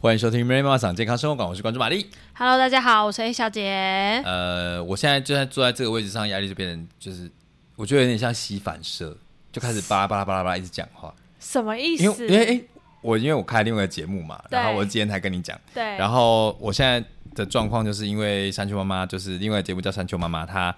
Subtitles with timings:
[0.00, 2.06] 欢迎收听《Mary 妈妈讲健康生活馆》，我是关注玛丽。
[2.32, 4.22] Hello，大家好，我是 A 小姐。
[4.24, 7.28] 呃，我现在就在坐在这个位置上，压力就变成就是，
[7.74, 9.16] 我觉得有点像吸反射，
[9.50, 11.12] 就开始巴拉巴拉巴拉巴拉一直讲话。
[11.40, 12.28] 什么意思因为思？
[12.28, 12.64] 因为诶，
[13.02, 17.04] 我因为我开另外一个节目嘛，然后我今天才跟你讲，对，然后我现在
[17.34, 20.72] 的状况就是因为山丘妈妈，就是另外一个节目叫山丘妈妈，她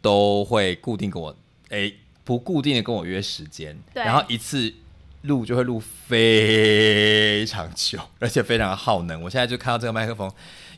[0.00, 1.36] 都会固定跟我
[1.68, 1.94] 诶
[2.24, 4.72] 不固定的跟我约时间，然后一次
[5.28, 9.22] 录就会录非常久，而且非常耗能。
[9.22, 10.28] 我现在就看到这个麦克风，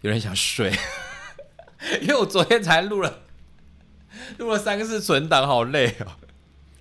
[0.02, 0.70] 有人想睡，
[2.02, 3.20] 因为我昨天才录了
[4.36, 6.06] 录了三个次存档，好累哦。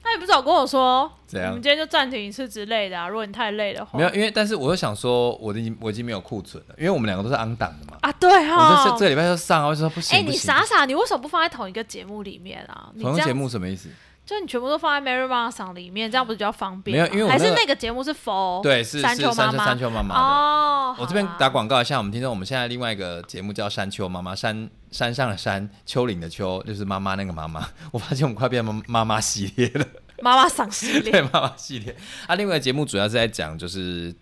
[0.02, 3.08] 他也不早跟我说，怎样我们今天就暂停一次之类的啊？
[3.08, 7.96] 如果你太累的话，没有，因为但是我又想说，我已经我已经没有库存了，因为我们两个都是 on 档的嘛。
[8.02, 8.98] 啊，对我哈这这。
[8.98, 10.18] 这个礼拜就上啊，我就说不行。
[10.18, 12.90] 哎、你傻傻，你为什么不放在同一个节目里面啊？
[12.99, 13.90] 同一个节目什么意思？
[14.30, 20.16] 就你全部都放在 Mary 妈妈桑里面，这样不是比较方便没有吗还是因为我那个那个节目是否对，是是山丘妈妈山丘妈妈。
[20.16, 27.68] 哦，我这边打广告一下，我们听众，我们现在另外一个节目叫《山丘妈妈》，山山上的山，丘陵的丘，就是妈妈那个妈妈。
[27.91, 29.84] 我发现我们快变妈妈妈系列了，
[30.21, 31.96] 妈妈桑系列 对妈妈系列。
[32.27, 34.14] 啊，另外一个节目主要是在讲，就是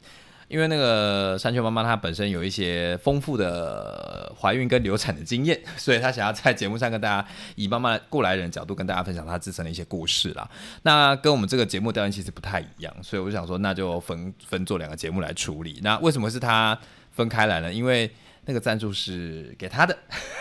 [0.47, 10.49] 因为那个山丘妈妈她本身有一些丰富的怀孕跟流产的经验，所以她想要在节目上跟大家以妈妈过来人的角度跟大家分享她自身的一些故事啦。
[10.83, 15.79] 那跟我们这个节目调性其实不太一样，所以我想说，那就分分做两个节目来处理。
[15.83, 16.77] 那为什么是她
[17.11, 17.73] 分开来呢？
[17.73, 18.09] 因为
[18.45, 19.97] 那个赞助是给她的，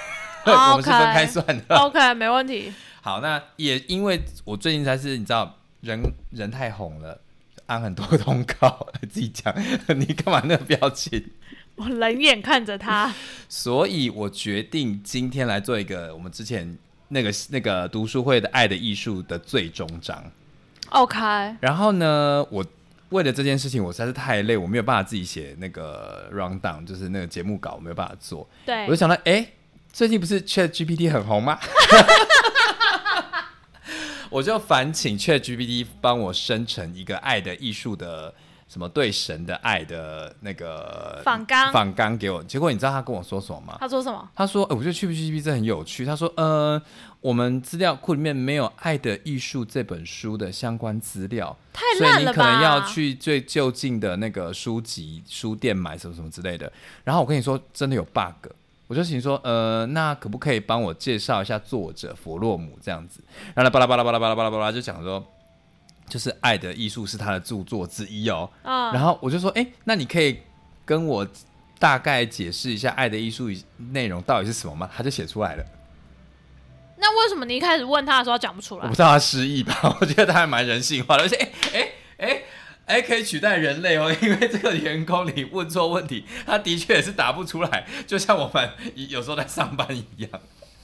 [0.46, 1.76] 我们是分开算的。
[1.76, 2.72] OK，没问题。
[3.00, 7.20] 好，那也因为我最近才是你知道人人太红了，
[7.66, 9.54] 按很多通告， 自己讲，
[9.96, 11.30] 你干嘛那个表情？
[11.76, 13.14] 我冷眼看着他，
[13.48, 16.76] 所以我决定今天来做一个我们之前
[17.08, 20.24] 那个那个读书会的《爱的艺术》的最终章。
[20.90, 21.18] OK，
[21.60, 22.64] 然后呢，我
[23.10, 28.48] 为了这件事情，我实在是太累，我没有办法自己写那个 round down，就是那个节目稿，我没有办法做。
[28.64, 29.46] 对我就，想到，哎、
[29.92, 31.58] 最近不是 Chat GPT 很红吗？
[34.30, 38.34] 我就烦请 Chat GPT 帮我生成一个《爱的艺术》的
[38.68, 42.42] 什么对神的爱的那个仿纲仿纲给我。
[42.42, 43.76] 结果你知道他跟我说什么吗？
[43.78, 44.28] 他说什么？
[44.34, 46.80] 他说：“呃我觉得 Chat GPT 这很有趣。”他说：“呃，
[47.20, 52.80] 我们资料库里面没有《爱的艺术》这本书的相关资料，太所以烂了你可能要？
[52.86, 56.70] 去最就近的那个书籍书店买什么什么之类的。
[57.04, 58.50] 然后我跟你说，真的有 bug。
[58.88, 63.20] 我就请说，呃，那可不可以帮我介绍一下作者弗洛姆这样子？
[63.54, 65.24] 然后，巴拉巴拉巴拉巴拉巴拉巴拉就讲说，
[66.08, 68.48] 就是《爱的艺术》是他的著作之一哦。
[68.62, 70.40] 嗯，然后我就说，哎、那你可以
[70.84, 71.26] 跟我
[71.78, 73.50] 大概解释一下《爱的艺术》
[73.90, 74.88] 内容到底是什么吗？
[74.96, 75.64] 他就写出来了。
[76.98, 78.94] 那为什么你一开始问他的时候讲不出来我不？
[78.94, 82.42] 知道他失忆吧， 我觉得他还蛮人性化的，而且哎哎哎
[82.86, 90.30] 哎可以取代人类哦， 因为这个员工你问错问题，他的确也是答不出来，就像我们有时候在上班一样，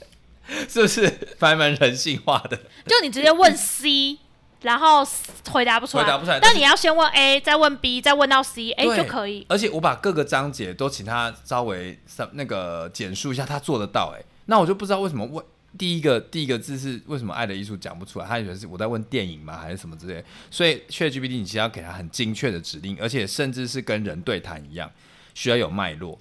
[0.69, 2.57] 是不是还蛮人性化的？
[2.87, 4.19] 就你直接问 C，
[4.63, 5.07] 然后
[5.51, 9.47] 回答不出来，回答不出来但你要先问 A，再问 B，再问到 C，哎就可以。
[9.49, 11.99] 而且我把各个章节都请他稍微
[12.33, 15.45] 那个简述一下，他做得到哎、那我就不知道为什么问
[15.79, 24.91] 第一个第一个字是为什么爱的艺术讲不出来，他以为是我在问电影吗还是什么之类，所以 ChatGPT 你其实要给他很精确的指令，而且甚至是跟人对谈一样，
[25.35, 26.21] 需要有脉络。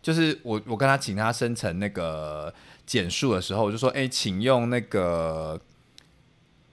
[0.00, 2.52] 就是我我跟他请他生成那个
[2.86, 5.60] 简述的时候，我就说，哎、请用那个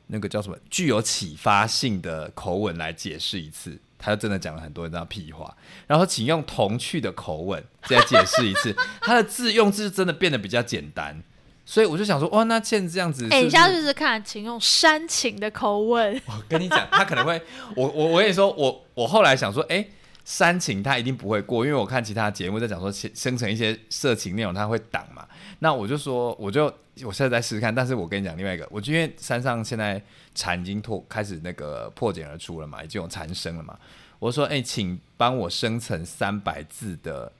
[0.07, 3.79] 那个叫什么具有启发性的口吻来解释一次。
[4.01, 8.73] 他就真的讲了很多这样屁话，然后请用童趣的口吻再解释一次。
[9.01, 11.21] 他的字用字真的变得比较简单，
[11.69, 16.19] 所以我就想说，哇，那现在这样子哎，是，你下次试试看，请用煽情的口吻。
[16.25, 17.39] 我跟你讲，他可能会，
[17.77, 19.85] 我我我跟你说，我我后来想说，哎、
[20.25, 25.27] 煽情他一定不会过，因为我看其他节目在讲说生生成一些色情内容，他会挡嘛。
[25.59, 26.65] 那我就说，我就
[27.03, 30.01] 我现在在试试看，但是我跟你讲另外一个，我就因为山上现在
[30.33, 33.77] 蝉已经脱开始那个破茧而出了嘛，已经有蝉声了嘛。
[34.17, 37.31] 我说，哎、请帮我生成三百字的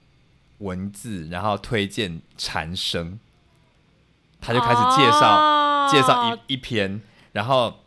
[0.58, 3.18] 文字，然后推荐蝉声。
[4.40, 5.36] 他就开始介绍。
[5.36, 7.00] 哦介绍一一篇，
[7.32, 7.80] 然后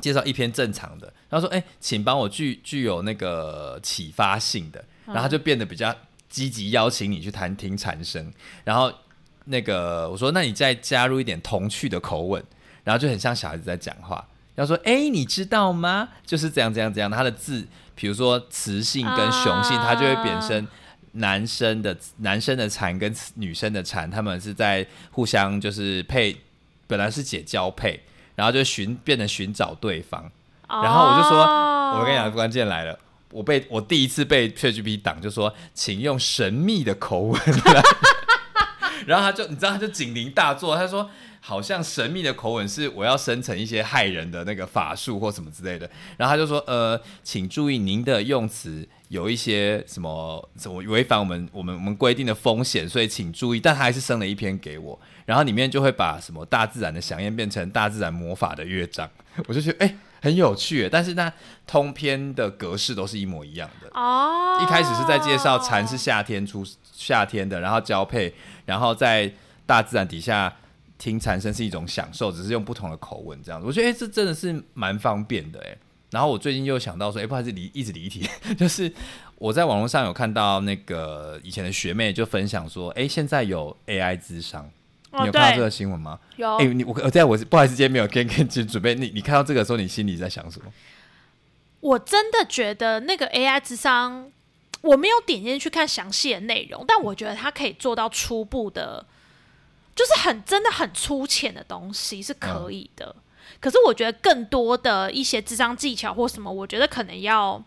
[0.00, 5.94] 介绍一篇正常的，然后说：“哎、请帮我具具有那个启发性的。”然后他就变得比较
[6.28, 8.32] 积极，邀请你去谈听禅声。
[8.64, 8.92] 然后
[9.44, 12.42] 那个我说：“那你再加入一点童趣的口吻，
[12.82, 16.08] 然后就很像小孩子在讲话。”然后说：“哎、你知道吗？
[16.26, 20.66] 就是这样这样这样。”他的字，比如说雌性跟雄性，啊它就会变成
[21.12, 26.36] 男生的男生的蝉跟女生的蝉，他们是在互相就是配，
[26.86, 28.00] 本来是解交配，
[28.34, 30.30] 然后就寻变成寻找对方。
[30.68, 32.96] 然后我就说，哦我跟你讲，关键来了，
[33.32, 37.82] 我被我第一次被 ChatGPT 挡，就说请用神秘的口吻来，
[39.10, 41.10] 然后他就你知道他就警铃大作，他说
[41.40, 54.96] 好像神秘的口吻是我要生成一些害人的那个法术或什么之类的，然后他就说呃，请注意您的用词有一些什么什么违反我们我们我们规定的风险，所以请注意，但他还是生了一篇给我，
[55.26, 59.10] 然后里面就会把什么大自然的响应变成大自然魔法的乐章，
[59.48, 61.32] 我就觉得哎、很有趣，但是那
[61.66, 63.88] 通篇的格式都是一模一样的。
[63.94, 66.64] 哦，一开始是在介绍蝉是夏天出
[67.00, 68.34] 夏天的，然后交配，
[68.66, 69.32] 然后在
[69.64, 70.54] 大自然底下
[70.98, 73.66] 听蝉声是一种享受，只是用不同的口吻这样子。
[73.66, 75.74] 我觉得哎、诶这真的是蛮方便的哎。
[76.10, 78.92] 然后我最近又想到说，哎、不好意思离一直离题， 就是
[79.36, 84.68] 我在网络上有看到那个以前的学妹就分享说，哎、现在有 AI 智商，
[85.12, 86.18] 你哦有看到这个新闻吗？
[86.36, 90.70] 有哎、你我我在我不好意思，今天没有跟跟准准备，你你看到这个时候，你心里在想什么？
[91.80, 94.30] 我真的觉得那个 AI 智商，
[94.80, 99.04] 我没有点进去看详细的内容，但我觉得它可以做到初步的，
[99.94, 103.14] 就是很真的很粗浅的东西是可以的。
[103.60, 107.62] 可是我觉得更多的一些智商技巧或什么，我觉得可能要。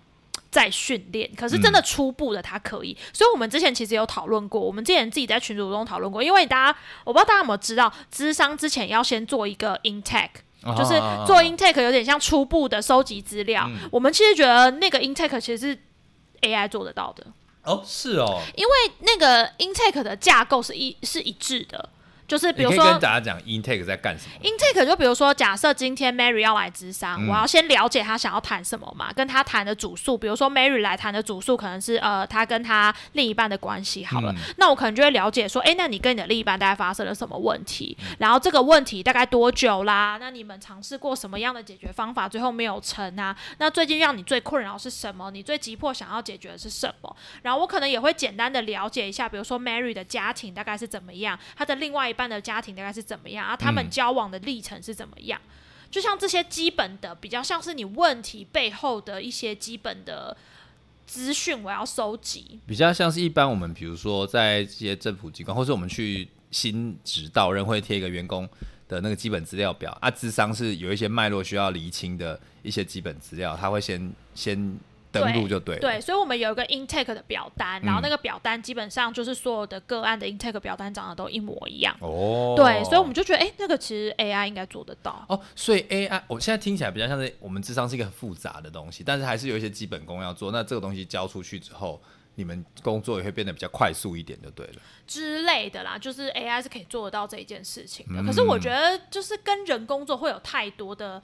[0.49, 10.29] 再训练，可是真的初步的它可以，所以我们之前其实有讨论过，我们之前自己在群组中讨论过，因为大家我不知道大家有没有知道，智商之前要先做一个 intake，
[10.77, 13.67] 就是哦做 intake 有点像初步的收集资料。
[13.91, 15.79] 我们其实觉得那个 intake 其实是
[16.43, 17.25] AI 做得到的，
[17.63, 21.89] 哦，是哦，因为那个 intake 的架构是一是一致的，
[22.27, 24.33] 就是比如说跟大家讲 intake 在干什么。
[24.41, 40.17] intake 就比如说，假设今天 Mary 要来咨商，嗯我要先了解她想要谈什么嘛，跟她谈的主诉，比如说 Mary 来谈的主诉可能是呃，她跟她另一半的关系好了，嗯那我可能就会了解说，哎，那你跟你的另一半大概发生了什么问题，嗯然后这个问题大概多久啦？
[40.19, 43.35] 那你们尝试过什么样的解决方法，最后没有成啊？
[43.57, 45.29] 那最近让你最困扰是什么？
[45.31, 47.15] 你最急迫想要解决的是什么？
[47.41, 53.57] 然后我可能也会简单的了解一下，比如说 Mary 的家庭大概是怎么样，她的另外一半的家庭大概是怎么样啊？
[53.57, 55.41] 他们嗯交往的历程是怎么样？
[55.89, 60.35] 就像这些基本的，比较像是你问题背后的一些基本的
[61.05, 62.59] 资讯，我要收集。
[62.65, 68.49] 比较像是一般我们比如说在这些政府机关，或是我们去新职到任会贴一个员工
[68.87, 74.79] 的那个基本资料表啊，智商是有一些脉络需要厘清的一些基本资料，他会先先
[75.13, 75.81] 登录就对了。
[75.81, 81.95] 对，所以我们有一个 intake 的表单，然后嗯那个表单基本上就是所有的个案的 intake 表单长得都一模一样。
[81.99, 85.23] 哦，对，所以我们就觉得，哎、那个其实 AI 应该做得到。
[85.29, 90.51] 哦，所以 AI 我现在听起来比较像是我们智商是一个很复杂的东西，但是还是有一些基本功要做。
[90.51, 92.01] 那这个东西交出去之后，
[92.35, 94.73] 你们工作也会变得比较快速一点，就对了。
[95.05, 98.21] 之类的啦，就是 AI 是可以做得到这一件事情的。
[98.21, 101.21] 嗯可是我觉得，就是跟人工作会有太多的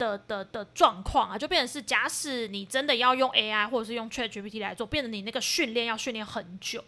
[0.00, 6.82] 的的的状况啊，就变成是，假使你真的要用 AI 或者是用 ChatGPT 来做，变成你那个训练要训练很久。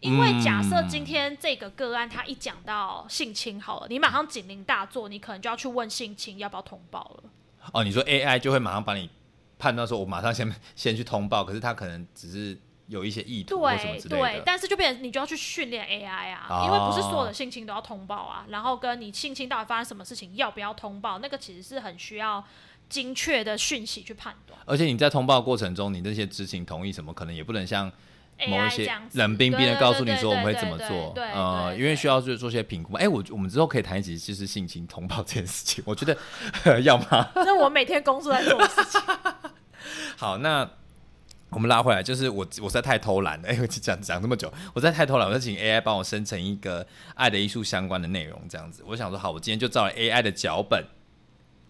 [0.00, 7.30] 因为假设今天这个个案他一讲到性侵好了，你马上警铃大作，你可能就要去问性侵要不要通报了。
[7.72, 9.10] 哦，你说 AI 就会马上把你
[9.58, 12.58] 判断说，我马上先先去通报，可是他可能只是
[12.90, 14.20] 有一些意图或什么对之类的，。
[14.20, 22.44] 对但是就变成你就要去训练 AI 啊，哦因为不是所有的性侵都要通报啊，然后跟你性侵到底发生什么事情要不要通报，那个其实是很需要
[22.88, 24.58] 精确的讯息去判断。
[24.66, 27.90] 而且你在通报过程中，你那些知情同意什么，可能也不能像
[28.48, 32.98] 某一些冷冰冰的告诉你说我们会怎么做，呃，因为需要去做些评估嘛。
[32.98, 37.30] 哎、我我们之后可以谈一集，就是性侵通报这件事情，我觉得要吗？
[37.36, 39.00] 那我每天工作在做事情。
[40.16, 40.68] 好，那
[41.50, 48.82] 我们拉回来，就是我我实在太偷懒了， 哎、我讲讲这么久，我实在太偷懒，我就请 AI 帮我生成一个爱的艺术相关的内容，这样子。
[48.86, 50.84] 我想说，好，我今天就照了 AI 的脚本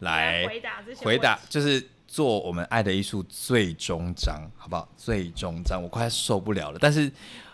[0.00, 4.88] 来回答这些回答，就是做我们爱的艺术最终章，好不好？
[4.96, 6.78] 最终章，我快受不了了。
[6.80, 7.10] 但是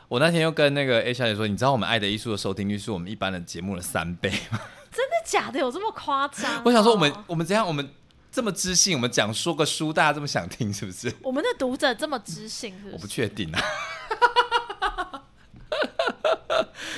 [0.09, 4.61] 我那天又跟那个 A 小姐说，你知道我们爱的艺术的收听率是我们一般的节目的三倍吗？
[4.91, 5.59] 真的假的？
[5.59, 7.67] 有这么夸张哦、 我想说，我们我们怎样？
[7.67, 7.89] 我们
[8.37, 11.11] 这么知性，我们讲说个书，大家这么想听，是不是？
[11.25, 13.07] 我们的读者这么知性，是我不？
[13.07, 13.63] 确定啊。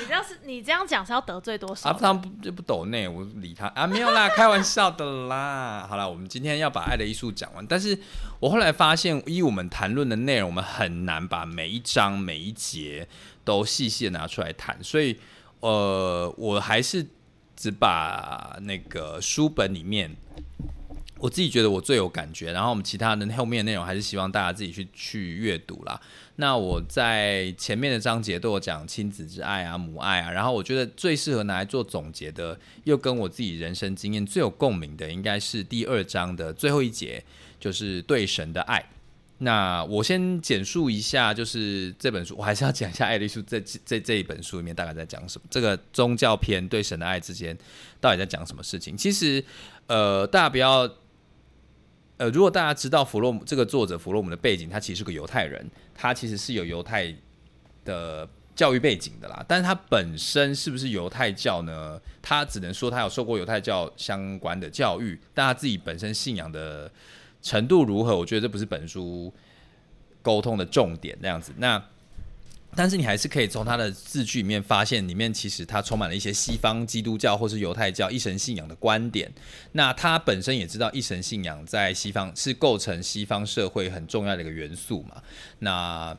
[0.01, 2.03] 你这样是，你这样讲是要得罪多少啊，人？
[2.03, 5.87] 他们不就不懂内，我理他啊，没有啦，开玩笑的啦。
[5.89, 7.97] 好了，我们今天要把爱的艺术讲完，但是
[8.41, 13.07] 我后来发现，依我们谈论的内容，我们很难把每一章每一节
[13.45, 15.17] 都细细的拿出来谈，所以
[15.61, 17.07] 呃，我还是
[17.55, 20.17] 只把那个书本里面。
[21.19, 26.01] 我自己觉得我最有感觉，然后我们其他的后面内容还是希望大家自己去去阅读啦。
[26.37, 37.25] 那我在前面的章节都有讲亲子之爱啊、母爱啊，然后我觉得最适合拿来做总结的，又跟我自己人生经验最有共鸣的，应该是第二章的最后一节，
[37.59, 38.89] 就是对神的爱。
[39.41, 45.47] 那我先简述一下，就是这本书，我还是要讲一下《爱丽丝》这这这一本书里面大概在讲什么。
[45.49, 47.57] 这个宗教篇对神的爱之间
[48.01, 48.97] 到底在讲什么事情？
[48.97, 49.45] 其实，
[49.87, 50.91] 呃，大家不要，
[52.19, 57.13] 呃，如果大家知道弗洛姆这个作者弗洛姆的背景，他其实是个犹太人，他其实是有犹太
[57.85, 59.45] 的教育背景的啦。
[59.49, 61.99] 但是他本身是不是犹太教呢？
[62.21, 66.91] 他只能说他有受过犹太教相关的教育，但他自己本身信仰的。
[67.41, 68.19] 程度如何？
[68.19, 69.33] 我觉得这不是本书
[70.23, 71.53] 沟通的重点那样子。
[71.59, 71.81] 那
[72.79, 79.29] 但是你还是可以从他的字句里面发现，里面其实他充满了一些西方基督教或是犹太教一神信仰的观点。
[79.73, 85.21] 那他本身也知道一神信仰在西方是构成西方社会很重要的一个元素嘛。
[85.59, 86.17] 那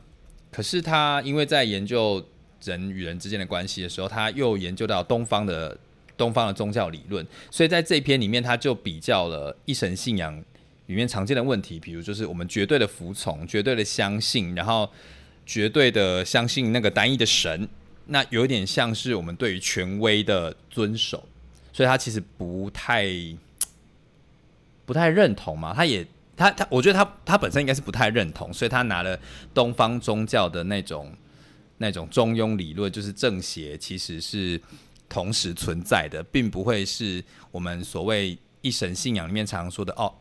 [0.52, 2.22] 可是他因为在研究
[2.62, 5.74] 人与人之间的关系的时候，他又研究到东方的
[6.18, 10.44] 东方的宗教理论，所以在这篇里面他就比较了一神信仰。
[10.86, 14.90] 里面常见的问题，比如就是我们绝对的服从、绝对的相信，然后
[15.50, 17.68] 绝对的相信那个单一的神，
[18.06, 21.26] 那有点像是我们对于权威的遵守，
[21.72, 23.04] 所以他其实不太
[24.86, 25.74] 不太认同嘛。
[25.74, 29.18] 他也他他，我觉得他他本身应该是不太认同，所以他拿了
[29.52, 31.12] 东方宗教的那种
[31.78, 34.60] 那种中庸理论，就是正邪其实是
[35.08, 40.14] 同时存在的，并不会是我们所谓一神信仰里面常说的哦。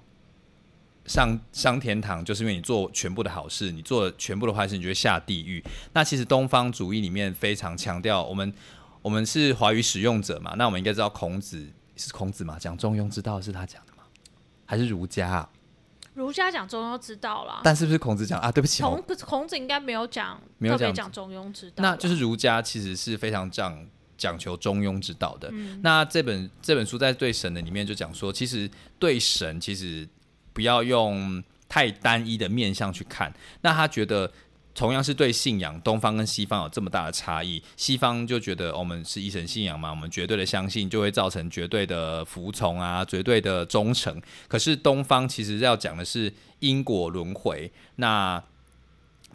[1.09, 5.61] 上上天堂，就是因为你做全部的好事，你做全部的坏事，你就会下地狱。
[5.91, 8.53] 那其实东方主义里面非常强调，我们
[9.01, 14.03] 我们是华语使用者嘛，那我们应该知道孔子是孔子嘛，讲中庸之道是他讲的吗？
[14.67, 15.49] 还是儒家？
[16.13, 18.51] 儒家讲中庸之道啦，但是不是孔子讲啊？
[18.51, 21.81] 对不起，孔孔子应该没有讲，没有讲中庸之道。
[21.81, 23.83] 那就是儒家其实是非常讲
[24.15, 25.51] 讲求中庸之道的。
[25.81, 30.07] 那这本这本书在对神的里面就讲说，其实对神其实。
[30.59, 33.33] 不要用太单一的面向去看。
[33.61, 34.29] 那他觉得，
[34.75, 37.63] 同样是对信仰，东方跟西方有这么大的差异。
[37.77, 44.21] 西方就觉得我们是一神信仰嘛，我们绝对的相信就会造成绝对的服从啊，绝对的忠诚。
[44.49, 48.43] 可是东方其实要讲的是因果轮回，那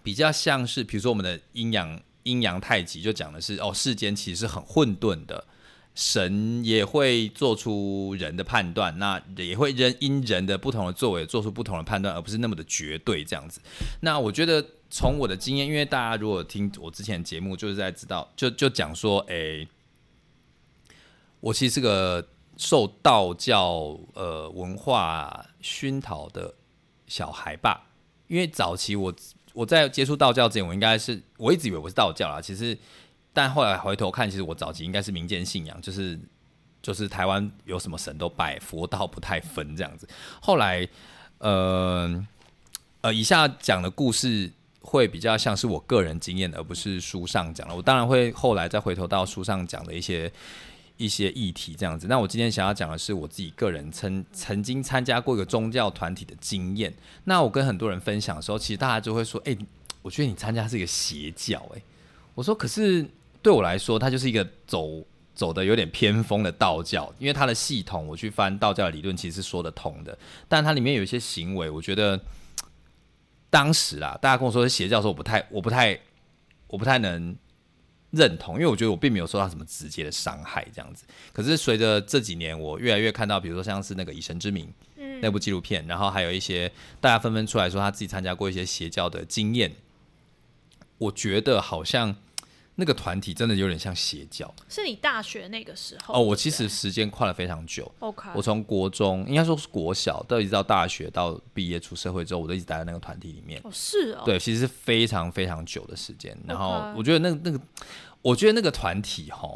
[0.02, 5.46] 比较像是，比如说我们的阴阳阴阳太极，就讲的是哦，世间其实是很混沌的。
[5.94, 13.60] 神也会做出人的判断，那也会人因人的不同的作为做出不同的判断，而不是那么的绝对这样子。
[14.00, 19.68] 那我觉得从我的经验，因为大家如果听我之前节目，就是在知道，就就讲说，诶，
[21.38, 26.54] 我其实是个受道教呃文化熏陶的
[27.06, 27.86] 小孩吧。
[28.26, 29.14] 因为早期我
[29.52, 32.76] 我在接触道教之前，我应该是我一直以为我是道教啦，其实。
[33.34, 36.16] 但后来回头看，其实我早期应该是民间信仰，就是
[36.80, 40.08] 就是台湾有什么神都拜，佛道不太分这样子。
[40.40, 40.88] 后来，
[41.38, 42.26] 呃
[43.00, 44.48] 呃，以下讲的故事
[44.80, 47.74] 会比较像是我个人经验，而不是书上讲的。
[47.74, 50.32] 我当然会后来再回头到书上讲的一些
[50.96, 52.06] 一些议题这样子。
[52.06, 56.94] 那我今天想要讲的是我自己个人曾曾经参加过一个宗教团体的经验。
[57.24, 59.56] 那我跟很多人分享的时候，其实大家就会说：“哎，
[60.02, 61.82] 我觉得你参加是一个邪教。”哎，
[62.36, 63.04] 我说：“可是。”
[63.44, 70.16] 对我来说，它就是一个走走的有点偏锋的道教，因为它的系统，我去翻道教的理论，其实是说得通的。
[70.48, 72.18] 但它里面有一些行为，我觉得
[73.50, 76.00] 当时啊，大家跟我说是邪教，的时候我不太，我不太，
[76.68, 77.36] 我不太能
[78.12, 81.04] 认同，因为我觉得我并没有受到什么直接的伤害，这样子。
[81.30, 84.66] 可是随着这几年，我越来越看到，比如说像是那个《以神之名》
[85.20, 89.70] 那部纪录片，然后还有一些大家纷纷出来说他自己参加过一些邪教的经验，
[90.96, 92.16] 我觉得好像。
[92.76, 94.52] 那个团体真的有点像邪教。
[94.68, 96.14] 是你大学那个时候？
[96.14, 97.90] 哦，我其实时间跨了非常久。
[98.00, 103.60] OK，我从国中应该说是国小，到一直到大学到毕业出社会之后，我都一直待在那个团体里面。
[103.62, 104.22] 哦，是哦。
[104.24, 106.36] 对，其实是非常非常久的时间。
[106.46, 107.60] 然后我觉得那那个，
[108.22, 109.48] 我觉得那个团体哈，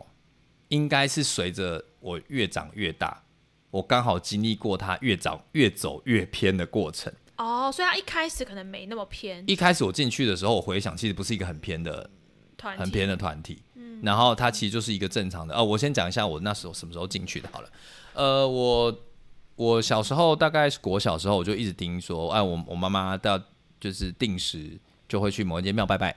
[0.69, 3.25] 应该是随着我越长越大，
[3.71, 7.13] 我刚好经历过它越长越走越偏的过程。
[7.37, 9.43] 哦，所以它一开始可能没那么偏。
[9.47, 12.09] 一开始我进去的时候，我回想，其实不是一个很偏的。
[12.77, 15.55] 很偏的团体，嗯然后它其实就是一个正常的。
[15.55, 17.49] 哦，我先讲一下我那时候什么时候进去的。
[17.53, 17.69] 好了，
[18.15, 18.97] 呃，我
[19.57, 23.41] 我小时候大概是国小时候，我就一直听说，哎，我我妈妈到
[23.81, 26.15] 就是定时就会去某一间庙拜拜。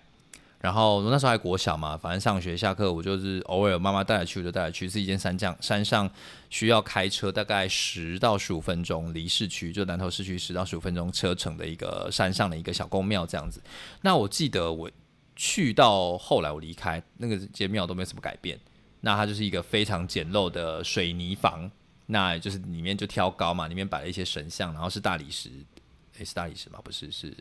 [0.60, 6.08] 然后我那时候还国小嘛，反正上学下课我就是偶尔妈妈带着去我就带着去，是一间山降山上
[6.52, 13.60] 需要开车大概十到十五分钟离市区，就南投市区十到十五分钟车程的一个山上的一个小公庙这样子。
[14.02, 14.88] 那我记得我。
[15.36, 18.60] 去到后来我离开那个间庙都没什么改变，
[19.02, 21.70] 那它就是一个非常简陋的水泥房，
[22.08, 25.50] 那就是里面就挑高嘛，里面摆了一些神像，然后是大理石，
[26.18, 26.80] 诶是大理石吗？
[26.84, 27.34] 不是，是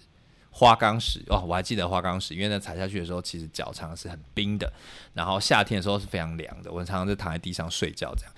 [0.50, 4.72] 花岗石哦，我还记得花岗石，因为那踩下去的时候，其实脚常常是很冰的，
[5.14, 8.32] 然后夏天的时候是非常凉的，我常常就躺在地上睡觉这样。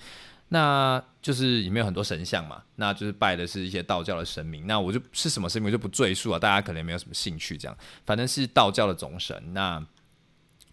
[0.49, 4.67] 那就是里面有很多神像嘛，那就是拜的是一些道教的神明。
[4.67, 7.57] 那我就是什么神明我就不赘述了，大家可能也没有什么兴趣。
[7.57, 9.41] 这样，反正是道教的总神。
[9.53, 9.83] 那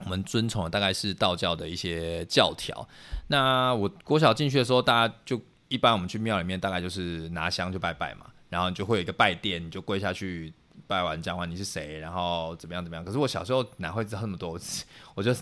[0.01, 2.87] 我们遵从的大概是道教的一些教条。
[3.29, 10.53] 那我国小进去的时候，大家就一般我们去庙里面，大概就是拿香就拜拜嘛，然后就会有一个拜殿，你就跪下去
[10.87, 13.05] 拜完讲完你是谁，然后怎么样怎么样。
[13.05, 14.59] 可是我小时候哪会知道那么多？
[15.15, 15.35] 我就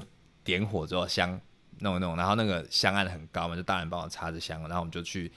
[0.45, 1.41] 点火之后香
[1.81, 5.31] 弄一弄，然后那个香案很高嘛，就大人帮我插着香，然后我们就去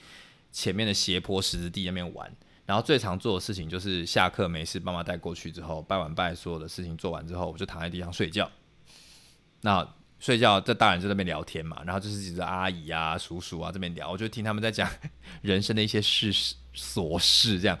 [0.50, 2.30] 前面的斜坡石子地那边玩。
[2.64, 8.50] 然后最常做的事情就是下课没事，爸妈带过去之后拜完拜，所有的事情做完之后，我就躺在地上睡觉。
[9.62, 9.86] 那
[10.20, 14.88] 睡觉，这大人就在那边聊天嘛，然后就是几个阿姨啊、叔叔啊这边聊，我就听他们在讲
[15.42, 16.32] 人生的一些事
[16.74, 17.76] 琐事，这样。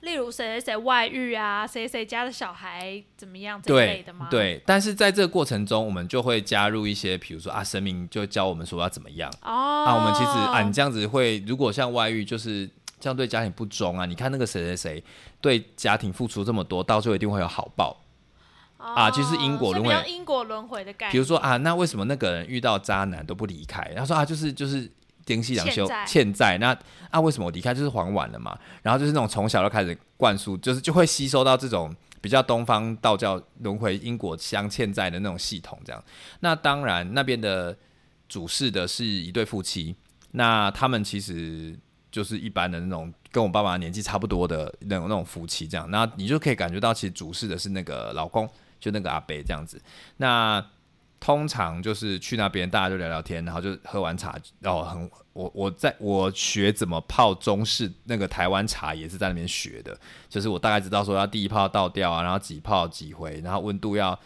[0.00, 4.28] 例如谁谁谁外遇啊，谁谁家的小孩怎么样这类的吗？
[4.30, 9.84] 对，但是在这个过程中，我们就会加入一些，比如说啊，神明就教我们说要怎么样哦。
[9.86, 12.68] 啊，我们其实啊，你这样子会，如果像外遇，就是
[13.00, 14.06] 这样对家庭不忠啊。
[14.06, 15.04] 你看那个谁谁谁
[15.40, 18.02] 对家庭付出这么多，到最后一定会有好报。
[18.78, 21.12] 啊，其实因果轮回，因果轮回的概念。
[21.12, 23.92] 比如说啊，那为什么那个人遇到渣男都不离开？
[23.96, 24.88] 他说啊，就是就是
[25.26, 26.56] 丁西两修欠债。
[26.56, 26.74] 那
[27.10, 27.74] 啊，为什么我离开？
[27.74, 28.58] 就是还完了嘛。
[28.82, 35.78] 然后就是那种从小就开始灌输，就是就会吸收到这种比较东方道教轮回因果相欠债的那种系统。
[35.84, 36.02] 这样，
[36.40, 37.76] 那当然那边的
[38.26, 39.94] 主事的是一对夫妻，
[40.30, 41.78] 那他们其实
[42.10, 45.68] 就是一般的那种跟我爸爸年纪差不多的那种那种夫妻。
[45.68, 48.48] 这样，那你就可以感觉到，其实主事的是那个老公。
[48.78, 49.80] 就那个阿伯这样子，
[50.18, 50.64] 那
[51.18, 59.98] 通常就是去那边，大家就聊聊天，然后就喝完茶，然后很我我在我学怎么泡中式那个台湾茶，也是在那边学的。
[60.28, 64.18] 就是我大概知道说要第一泡倒掉啊，然后几泡几回，然后温度要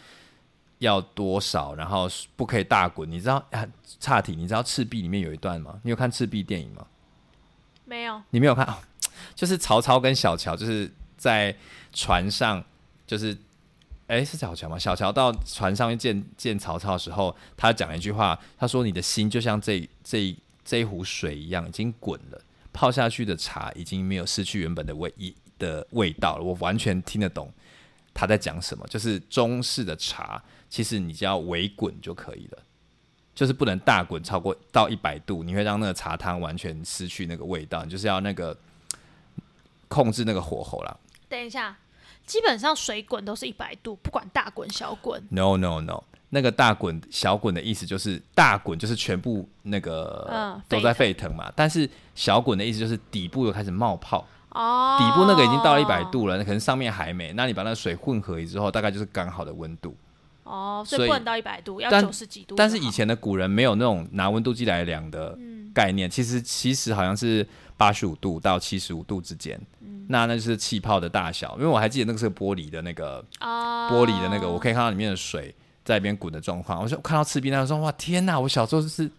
[0.79, 3.09] 要多少，然后不可以大滚。
[3.09, 3.65] 你知道啊？
[3.99, 5.79] 岔题，你知道赤壁里面有一段吗？
[5.83, 6.85] 你有看赤壁电影吗？
[7.85, 8.79] 没有，你没有看啊？
[9.33, 11.55] 就是曹操跟小乔就是在
[11.93, 12.63] 船上，
[13.07, 13.35] 就是。
[14.11, 14.77] 哎，是小乔吗？
[14.77, 22.41] 小乔到船上面见见曹操的时候，他讲了一句话，他说：“你的心就像这这这一壶水一样，已经滚了，
[22.73, 27.49] 泡下去的茶已经没有失去原本的味一的味道了。”我完全听得懂
[28.13, 32.57] 他在讲什么，就是中式的茶，其实你只要微滚就可以了，
[33.33, 38.57] 就是不能大滚超过到一百度，你会让那个茶汤完全失去那个味道，就是要那个
[39.87, 40.97] 控制那个火候啦。
[41.29, 41.77] 等一下。
[42.25, 45.21] 基本上水滚都是一百度，不管大滚小滚。
[45.29, 54.25] No no no，那个大滚小滚的意思就是大滚就是全部那个都在沸腾嘛，但是小滚的意思就是底部又开始冒泡。
[54.53, 57.31] 哦，底部那个已经到了一百度了，那可能上面还没。
[57.31, 59.95] 那你把那水混合之后，大概就是刚好的温度。
[60.43, 62.55] 哦，所以不能到一百度，要九十几度。
[62.55, 65.37] 但是以前的古人没有那种拿温度计来量的
[65.73, 67.47] 概念，其实其实好像是
[67.81, 69.59] 八十五度到七十五度之间。
[70.07, 75.51] 那那就是气泡的大小，因为我还记得那个是玻璃的那个玻璃的那个，我可以看到里面的水
[75.83, 76.79] 在一边滚的状况。
[76.79, 78.39] 我就看到赤壁那时候，哇，天哪！
[78.39, 79.09] 我小时候就是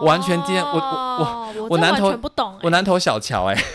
[0.00, 3.64] 完全天，我我我我南头不懂， 我南头小乔哎。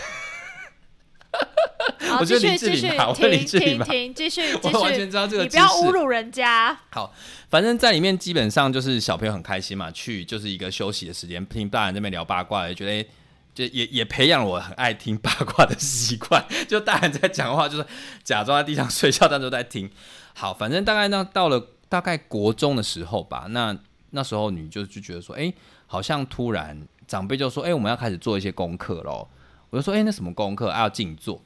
[2.18, 6.76] 我继续继续听听听，继续继续，我完全知道这个，你不要侮辱人家。
[6.90, 7.12] 好，
[7.48, 13.08] 反正在里面基本上就是小朋友很开心嘛，去就是一个休息的时间，听大人那边聊八卦，也觉得。
[13.56, 17.86] 就也也培养了我很爱听八卦的习惯， 就大人在讲话，就是
[18.22, 19.90] 假装在地上睡觉，但都在听。
[20.34, 23.74] 好，反正大概呢，到了大概国中的时候吧，那
[24.10, 25.50] 那时候你就就觉得说，哎，
[25.86, 29.26] 好像突然长辈就说，哎，我们要开始做一些功课喽。
[29.70, 30.80] 我就说，哎，那什么功课啊？
[30.80, 31.40] 要静坐。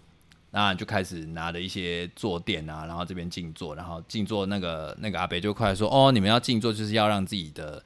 [0.51, 7.81] 那就开始拿着一些坐垫啊，然后这边静坐，然后静坐那个那个阿北就快说，哦，你们要静坐，就是要让自己的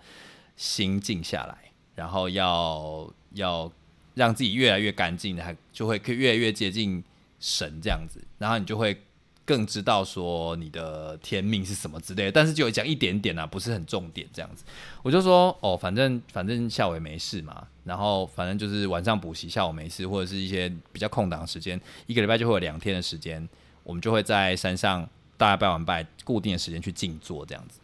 [0.56, 1.58] 心静下来，
[1.94, 3.70] 然后要要。
[4.14, 7.02] 让自己越来越干净，还就会越来越接近
[7.40, 8.96] 神这样子，然后你就会
[9.44, 12.32] 更知道说你的天命是什么之类的。
[12.32, 14.64] 但是就讲一点点啊，不是很重点这样子。
[15.02, 23.46] 我就说哦，反正反正下午也没事嘛，然后反正就是晚上补习，下午没事，或者是一些比较空档时间，一个礼拜就会有两天的时间，
[23.82, 27.80] 我们就会在山上大家拜完拜，固定的时间去静坐这样子。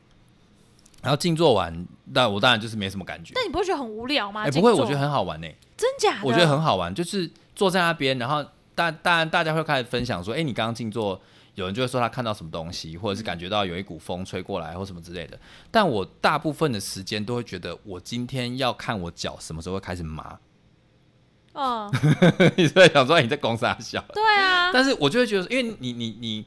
[1.02, 3.32] 然后静坐完，那我当然就是没什么感觉。
[3.34, 4.42] 但你不会觉得很无聊吗？
[4.42, 5.48] 哎，不会，我觉得很好玩呢。
[5.80, 6.20] 真假？
[6.22, 11.18] 我觉得很好玩，就是坐在那边，然后大当然大家会开始分享说，哎，你刚刚静坐，
[11.54, 15.40] 有人就会说他看到什么东西，或者是感觉到有一股风吹过来，或什么之类的。
[15.70, 20.38] 但我大部分的时间都会觉得，我今天要看我脚什么时候会开始麻。
[21.54, 21.90] 哦，
[22.56, 24.04] 你在想说你在公司小？
[24.12, 24.70] 对啊。
[24.74, 26.46] 但是我就会觉得，因为你你你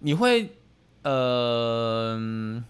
[0.00, 0.52] 你会
[1.02, 2.64] 呃，嗯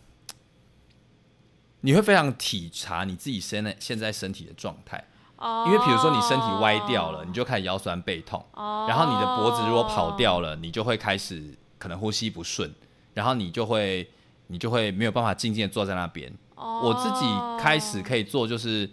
[1.81, 5.05] 你会非常体察你自己现在现在身体的状态，
[5.37, 12.73] 哦，因为比如说你身体歪掉了，你就开始腰酸背痛，哦，然后你的脖子如果跑掉了，你就会开始可能呼吸不顺，
[13.15, 14.09] 然后你就会
[14.47, 16.33] 你就会没有办法静静的坐在那边。
[16.55, 17.27] 哦，我自己
[17.59, 18.89] 开始可以做，就是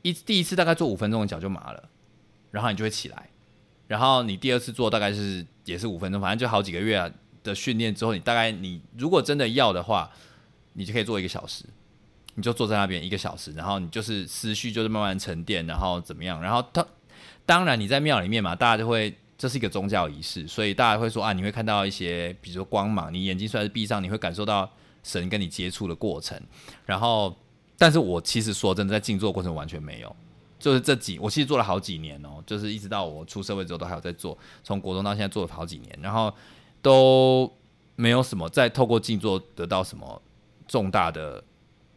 [0.00, 1.88] 一第一次大概做五分钟的脚就麻了，
[2.50, 3.28] 然后你就会起来，
[3.86, 7.10] 然后你第二次做大概是也是五分钟，反正就好几个月啊
[7.44, 10.10] 的训练之后，你大概你如果真的要的话，
[10.72, 11.66] 你就可以做一个小时，
[12.34, 16.86] 你就坐在那边一个小时，然后你就是思绪就是慢慢沉淀，然后怎么样，然后他
[17.44, 19.14] 当然你在庙里面嘛，大家就会。
[19.38, 24.70] 这是一个宗教仪式，所以大家会说啊，你会看到一些，比如说光芒，你眼睛虽然是闭上，你会感受到
[25.02, 26.40] 神跟你接触的过程。
[26.86, 27.36] 然后，
[27.76, 30.14] 但是我其实说真的，在静坐过程完全没有，
[30.60, 36.32] 就是这几，我其实做了好几年哦，就是一直到我出社会之后都还有在做，从国中到现在做了好几年，然后
[36.80, 37.52] 都
[37.96, 40.22] 没有什么再透过静坐得到什么
[40.68, 41.42] 重大的，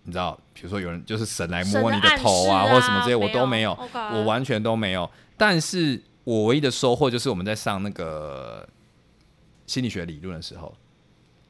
[0.05, 3.77] 你知道，比如说有人就是神来摸你的头啊，啊或者什么这些，我都没有
[4.13, 5.09] 我完全都没有。
[5.35, 8.67] 但是我唯一的收获就是我们在上那个
[9.67, 10.73] 心理学理论的时候，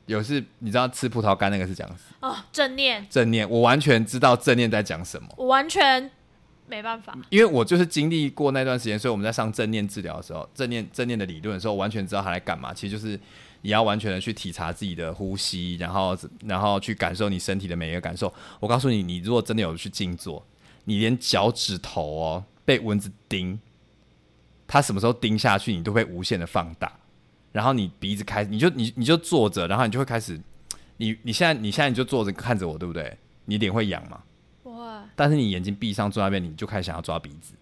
[0.06, 1.90] 有是你知道吃葡萄干那个是讲
[2.22, 6.10] 哦，正念，正念，我完全知道正念在讲什么，我完全
[6.68, 7.16] 没办法。
[7.30, 12.74] 因为我就是经历过那段时间，所以我们在上正念治疗的时候，正念正念的理论的时候，我完全知道他在干嘛。
[12.74, 13.20] 其实就是
[13.66, 18.32] 你要完全的去体察自己的呼吸，然后然后去感受你身体的每一个感受。
[18.60, 20.46] 我告诉你，你如果真的有去静坐，
[20.84, 23.60] 你连脚趾头哦被蚊子叮，
[24.68, 26.94] 它什么时候叮下去，你都会无限的放大。
[27.52, 30.40] 然后你鼻子开，你就你你就坐着，然后你就会开始，
[30.98, 33.18] 你你现在你现在你就坐着看着我，对不对？
[33.46, 34.22] 你脸会痒吗？
[34.62, 37.56] 不会，但是你眼睛闭上坐那边，你就开始想要抓鼻子。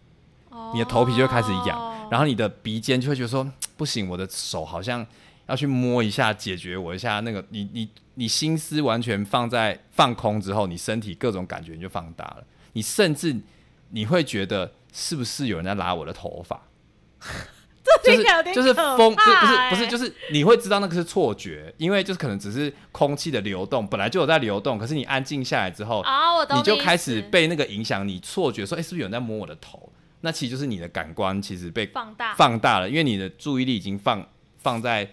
[0.50, 5.08] 哦你的头皮就会开始痒，然后你的鼻尖就会觉得说不行，我的手好像
[5.48, 7.44] 要去摸一下，解决我一下那个。
[7.50, 12.44] 你你你心思完全放在放空之后，你身体各种感觉你就放大了。
[12.74, 13.36] 你甚至
[13.90, 16.62] 你会觉得是不是有人在拉我的头发？
[18.02, 26.04] 就是就是可风，不是不是就是你会知道那个是错觉，因为就是可能只是空气的流动，本来就有在流动，可是你安静下来之后，
[26.56, 29.92] 你就开始被那个影响，你错觉说，哎、是不是有人在摸我的头？
[30.22, 32.34] 那其实就是你的感官其实被放大。
[32.36, 34.26] 放大了，因为你的注意力已经放
[34.58, 35.10] 放在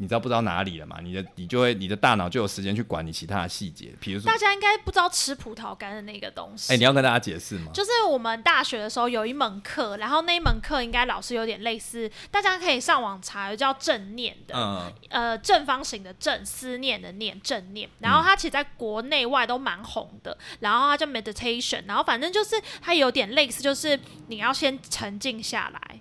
[0.00, 6.72] 你知道不知道哪里了嘛，你的你就会你的大脑就有时间去管你其他的细节，比如说大，家应该不知道吃葡萄干的那个东西。
[6.72, 7.70] 哎、你要跟大家解释吗？
[7.74, 17.86] 就是我们大学的时候有一门课，然后那一门课应该老师有点类似，大家可以上网查，有叫正念的，嗯，呃，正方形的正，思念的念，正念。
[17.98, 26.00] 然后它其实在国内外都蛮红的，然后它叫 meditation，然后反正就是它有点类似，就是你要先沉静下来，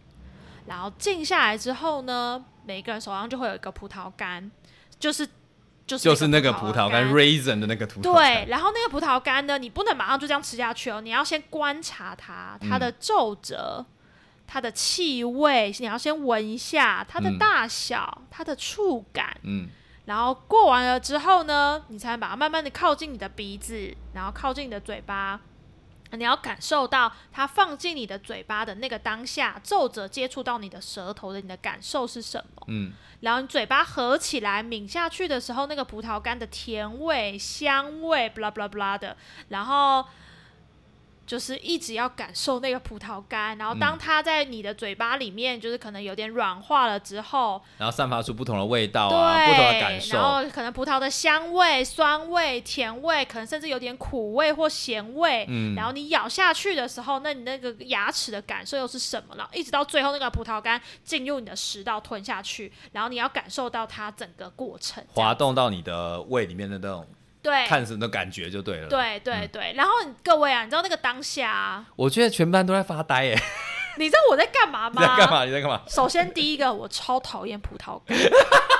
[0.67, 4.51] 然后静下来之后呢，每个人手上就会有一个葡萄干，
[4.99, 5.27] 就是
[5.87, 13.83] 就是就是那个葡葡萄干 raisin 的那个葡萄对，然后那个葡萄干呢，你不能马上就这样吃下去哦，你要先观察它，它的皱褶、
[14.45, 19.67] 它的气味，你要先闻一下它的嗯大小、它的触感，嗯，
[20.05, 25.41] 然后过完了之后呢，你才能把它慢慢的靠近你的鼻子，然后靠近你的嘴巴。
[26.11, 32.63] 你要感受到它放进你的嘴巴的那个当下，皱褶接触到你的舌头的，你的感受是什么？
[32.67, 39.15] 嗯，然后你嘴巴合起来抿下去的时候，那个葡萄干的甜味、香味，blah blah blah 的，
[39.49, 40.05] 然后
[41.29, 55.45] 就是一直要感受那个葡萄干，然后当嗯它在你的嘴巴里面，就是可能有点软化了之后，然后散发出不同的味道不同的感然，后可能葡萄的香味、酸味、甜味，可能甚至有点苦味或咸味。
[55.47, 59.47] 嗯，然后你咬下去的时候，那你那个牙齿的感受又是什么呢？
[59.53, 67.05] 一直到最后那个葡萄干进入你的食道吞下去，然后你要感受到它整个过程，滑动到你的胃里面的那种
[67.41, 69.73] 对看什么的感觉就对了。，对对对。
[69.75, 69.91] 然后
[70.23, 73.39] 各位啊，你知道那个当下、啊，我觉得全班都在发呆耶，
[73.97, 75.01] 你知道我在干嘛你吗？
[75.17, 75.45] 在干嘛？
[75.45, 75.81] 你在干嘛？
[75.87, 78.17] 首先第一个，我超讨厌葡萄干，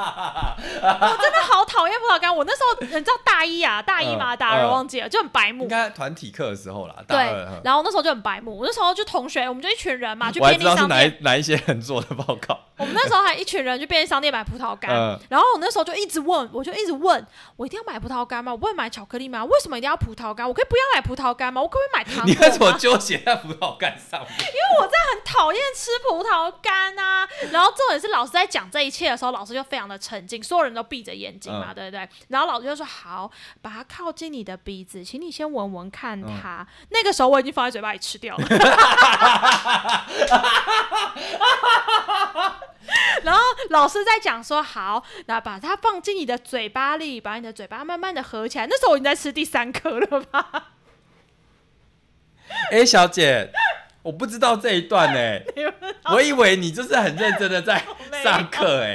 [0.82, 2.34] 我真的好讨厌葡萄干。
[2.34, 5.68] 我那时候你知道大一啊，大一嘛，嗯大二嗯忘记了，就很白目应。
[5.68, 7.46] 该团体课的时候啦，大对二。
[7.50, 11.10] 嗯，然后那时候就很白目，我那时候就同学，我们就一群人嘛，去便利商知道是哪一。
[11.20, 12.58] 哪一些人做的报告。
[12.78, 18.52] 我们那时候还一群人去便利商店买葡萄干，嗯然后我那时候就一直问，我就一直问，我一定要买葡萄干吗？
[18.52, 19.44] 我不会买巧克力吗？
[19.44, 20.48] 为什么一定要葡萄干？
[20.48, 21.60] 我可以不要买葡萄干吗？
[21.60, 22.32] 我可不可以买糖果？
[22.32, 24.30] 你为什么纠结在葡萄干上面？
[25.10, 27.28] 很讨厌吃葡萄干啊。
[27.50, 32.08] 然后重点是老师在讲这一切的时候，老师就非常的沉静，所有人都闭着眼睛嘛，嗯对不对？
[32.28, 36.66] 然后老师就说好，把它靠近你的鼻子，请你先闻闻嗯看它。
[36.90, 38.46] 那个时候我已经放在嘴巴里吃掉了。
[43.22, 48.66] 然后老师在讲说好，那把它放进你的嘴巴里，把你的嘴巴慢慢的合起来。
[48.66, 50.70] 那时候我已经在吃第三颗了吧？
[52.72, 53.52] 哎、小姐，
[54.02, 55.40] 我不知道这一段 呢、
[56.12, 57.84] 我以为你就是很认真的在
[58.24, 58.92] 上课哎、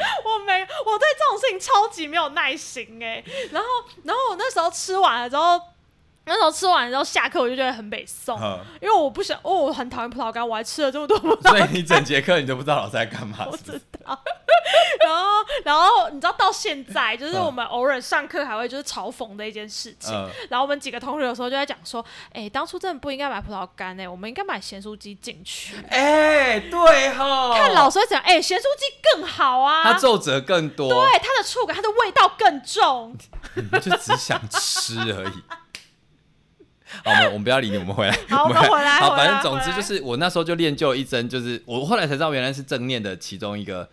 [0.85, 3.67] 我对这种事情超级没有耐心哎、然后，
[4.03, 5.59] 然后我那时候吃完了之后，
[6.25, 14.19] 那时候吃完之后下课我就觉得很北宋，嗯因为我不想，哦，我很讨厌葡萄干，我还吃了这么多葡萄所以你整节课你都不知道老师在干嘛， 不是知道。
[15.05, 15.23] 然后，
[15.63, 20.13] 然后你知道到现在，就是嗯我们偶尔上课还会就是嘲讽的一件事情。
[20.13, 25.75] 嗯然后我们几个同学有时候就在讲说，哎、当初真的不应该买葡萄干哎、我们应该买咸酥鸡进去。
[25.89, 33.15] 哎、对哈，看老师会讲，哎、咸酥鸡更好啊，它皱褶更多，对它的触感，它的味道更重。
[33.53, 35.43] 你 就只想吃而已。
[37.03, 38.17] 好，我们我们不要理你，我们回来。
[38.29, 43.89] 好我们回来好，反正总之就是我那时候就练就一针，就是我后来才知道原来是正念的其中一个，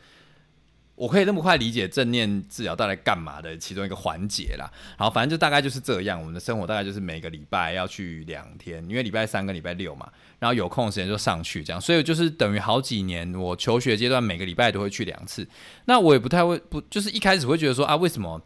[0.95, 4.71] 我可以那么快理解正念治疗到底干嘛的其中一个环节啦。
[4.99, 15.47] 然后反正就大概就是这样，我们的生活大概就是每个礼拜要去两天，因为礼拜三跟礼拜六嘛，然后有空的时间就上去这样，所以就是等于好几年我求学阶段每个礼拜都会去两次。
[15.87, 18.41] 那我也不太会不，就是一开始会觉得说啊，为什么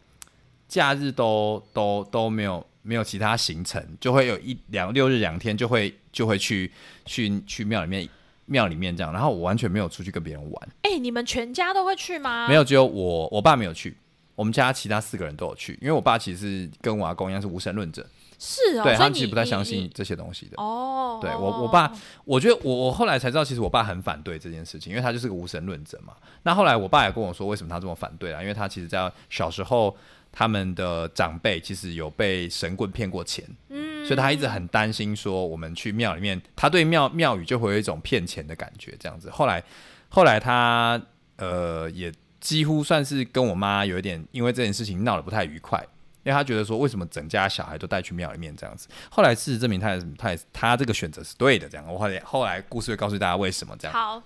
[0.67, 6.71] 假日都都都没有没有其他行程，就会有一两六日两天就会就会去
[7.05, 8.07] 去去庙里面
[8.45, 12.47] 庙里面这样，然后我完全没有出去跟别人玩，哎、你们全家都会去吗？
[12.47, 13.97] 没有只有我我爸没有去。
[14.35, 20.61] 我们家其他四个人都有去，因为我爸其实跟我阿公一样是无神论者，是哦，对他们其实不太相信这些东西的。
[20.61, 21.17] 哦。
[21.19, 21.91] 对我我爸
[22.23, 26.13] 我觉得我我后来才知道，其实我爸很反对这件事情，因为他就是个无神论者嘛。
[26.43, 28.39] 那后来我爸也跟我说，为什么他这么反对啊？
[28.39, 29.97] 因为他其实在小时候，
[30.31, 39.29] 他们的长辈其实有被神棍骗过钱，嗯，所以他一直很担心说，我们去庙里面，他对庙庙宇就会有一种骗钱的感觉，这样子。
[39.29, 39.63] 后来
[40.09, 41.01] 后来他
[41.37, 45.83] 呃也几乎算是跟我妈有一点因为这件事情闹得不太愉快。
[46.23, 48.89] 因为他觉得说，为什么整家小孩都带去庙里面这样子？
[49.09, 51.69] 后来事实证明他也是，他也是他这个选择是对的。
[51.69, 53.93] 这样，我后来后来故事会告诉大家为什么这样。
[53.93, 54.21] 好，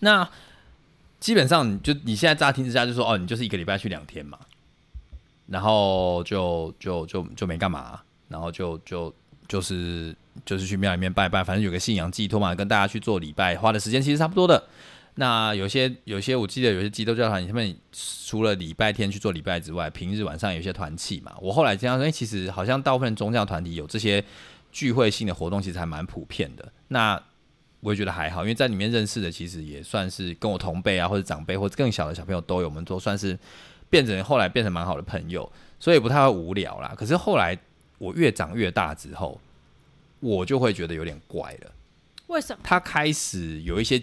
[0.00, 0.28] 那
[1.20, 4.36] 基本上你就你现在乍听之下就说哦，你就是一个礼拜去两天嘛，
[5.46, 9.14] 然后就就就就没干嘛，然后就就
[9.46, 14.62] 就是就是去庙里面拜拜，反正有个信仰寄托嘛，跟大家去做礼拜，花的时间其实差不多的。
[15.16, 21.32] 那有些有些我记得有些基督教团，他们除了礼拜天去做礼拜之外，平日晚上有些团契嘛。
[21.40, 24.24] 我后来这样说，哎、其实好像大部分宗教团体有这些
[24.72, 26.72] 聚会性的活动，其实还蛮普遍的。
[26.88, 27.22] 那
[27.78, 33.38] 我也觉得还好，因为在里面认识的其实也算是跟我同辈啊，或者长辈或者更小的小朋友都有，我们都算是
[33.94, 36.92] 变成后来变成蛮好的朋友，所以不太会无聊啦。
[36.96, 37.56] 可是后来
[37.98, 39.40] 我越长越大之后，
[40.18, 41.70] 我就会觉得有点怪了。
[42.26, 42.60] 为什么？
[42.64, 44.02] 他开始有一些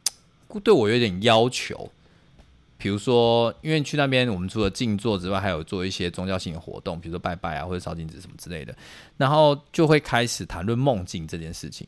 [0.64, 1.92] 对我有点要求，
[2.78, 8.74] 比如说，因为去那边我们除了静坐之外，还有做一些宗教性的活动，比如说拜拜啊，或者烧金纸什么之类的，
[9.18, 11.86] 然后就会开始谈论梦境这件事情。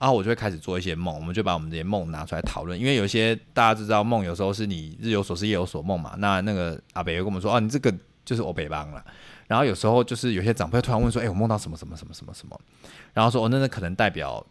[0.00, 6.14] 然后我就会开始做一些梦，我们就把我们这些梦拿出来讨论，因为有些大家知道梦有时候是你日有所思夜有所梦嘛。
[6.18, 7.92] 那那个阿北又跟我们说，哦，你这个
[8.24, 9.04] 就是我北邦了。
[9.48, 12.60] 然后有时候就是有些长辈突然问说，哎、我梦到什么什么什么什么什么，
[13.12, 14.46] 然后说，哦，那那可能代表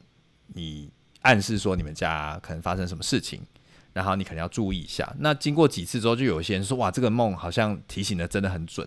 [0.48, 0.90] 你
[1.22, 3.40] 暗示说你们家可能发生什么事情，
[3.94, 5.16] 然后你可能要注意一下。
[5.20, 8.86] 那经过几次之后，就有些人说，哇，这个梦好像提醒的真的很准，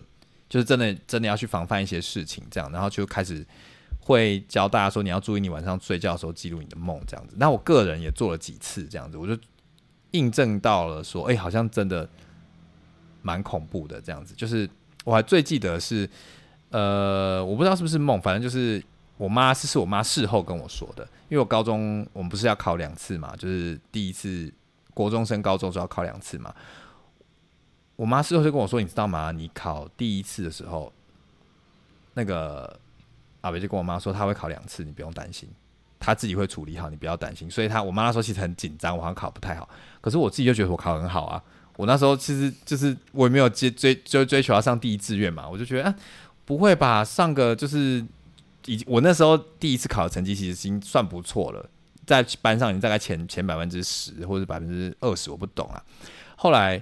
[0.49, 3.45] 就是真的真的要去防范一些事情，这样，然后就开始
[4.01, 7.35] 会教大家说，你要注意你晚上睡觉的时候记录你的梦，这样子。
[7.37, 9.37] 那我个人也做了几次这样子，我就
[10.11, 12.09] 印证到了说，哎、好像真的
[13.21, 14.33] 蛮恐怖的这样子。
[14.35, 14.69] 就是
[15.03, 16.09] 我还最记得是，
[16.69, 18.83] 呃，我不知道是不是梦，反正就是
[19.17, 24.51] 我妈是是我妈事后跟我说的，因为我高中我们不是要考两次嘛，就是第一次
[24.93, 26.53] 国中升高中时候要考两次嘛。
[27.95, 29.31] 我妈事后就跟我说，你知道吗？
[29.31, 30.91] 你考第一次的时候，
[32.15, 32.79] 那个
[33.41, 35.49] 阿北就跟我妈说，他会考两次，你不用担心，
[35.99, 37.49] 他自己会处理好，你不要担心。
[37.49, 39.67] 所以他我妈那时候其实很紧张，我好像考不太好，
[39.99, 41.41] 可是我自己就觉得我考很好啊。
[41.77, 45.95] 我那时候其实就是我也没有追追追追求要上第一志愿嘛，我就觉得啊，
[46.45, 48.05] 不会吧，上个就是
[48.65, 51.67] 已我那时候第一次考的成绩其实已经算不错了，
[52.05, 55.81] 在班上已经大概前前百分之十或者百分之二十，我不懂啊。
[56.35, 56.81] 后来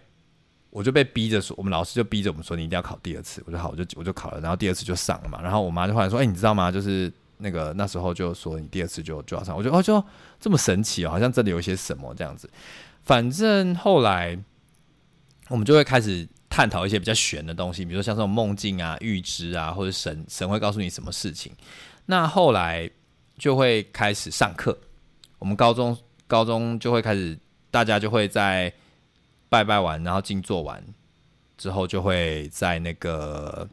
[0.69, 3.41] 我就被逼着说，我们老师就逼着我们说，你一定要考第二次。
[3.45, 5.41] 我说好，我就我就考了，然后第二次就上了嘛。
[5.41, 6.71] 然后我妈就后来说，哎、你知道吗？
[6.71, 10.03] 就是那个那时候就说你第二次就就要上，我觉得哦，就
[10.39, 12.49] 这么神奇哦，好像真的有一些什么这样子。
[13.03, 14.37] 反正后来
[15.47, 21.51] 我们就会开始探讨一些比较玄的东西，比如说像这种梦境啊、预知啊，或者神神会告诉你什么事情。
[22.05, 22.89] 那后来
[23.37, 24.77] 就会开始上课，
[25.39, 27.39] 我们高中高中就会开始，
[27.71, 28.71] 大家就会在
[29.49, 30.81] 拜拜完，然后静坐完
[31.57, 33.67] 之后，就会在那个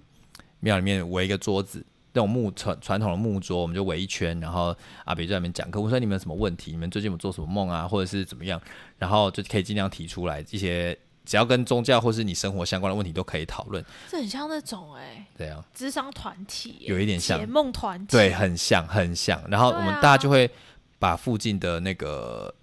[0.60, 1.84] 庙里面围一个桌子。
[2.12, 5.78] 那种木传传统的木桌，我们就围一圈，然后阿北在那边讲课。
[5.78, 6.70] 我说你们有什么问题？
[6.70, 8.58] 你们最近有做什么梦啊，或者是怎么样？
[8.96, 13.84] 然后就可以尽量提出来一些，只要跟宗教或是你生活相关的问题都可以讨论。
[14.10, 19.38] 这很像那种哎，对啊，智商团体，有一点像解梦团体，对，很像很像。
[19.50, 20.50] 然后我们大家就会
[20.98, 22.54] 把附近的那个，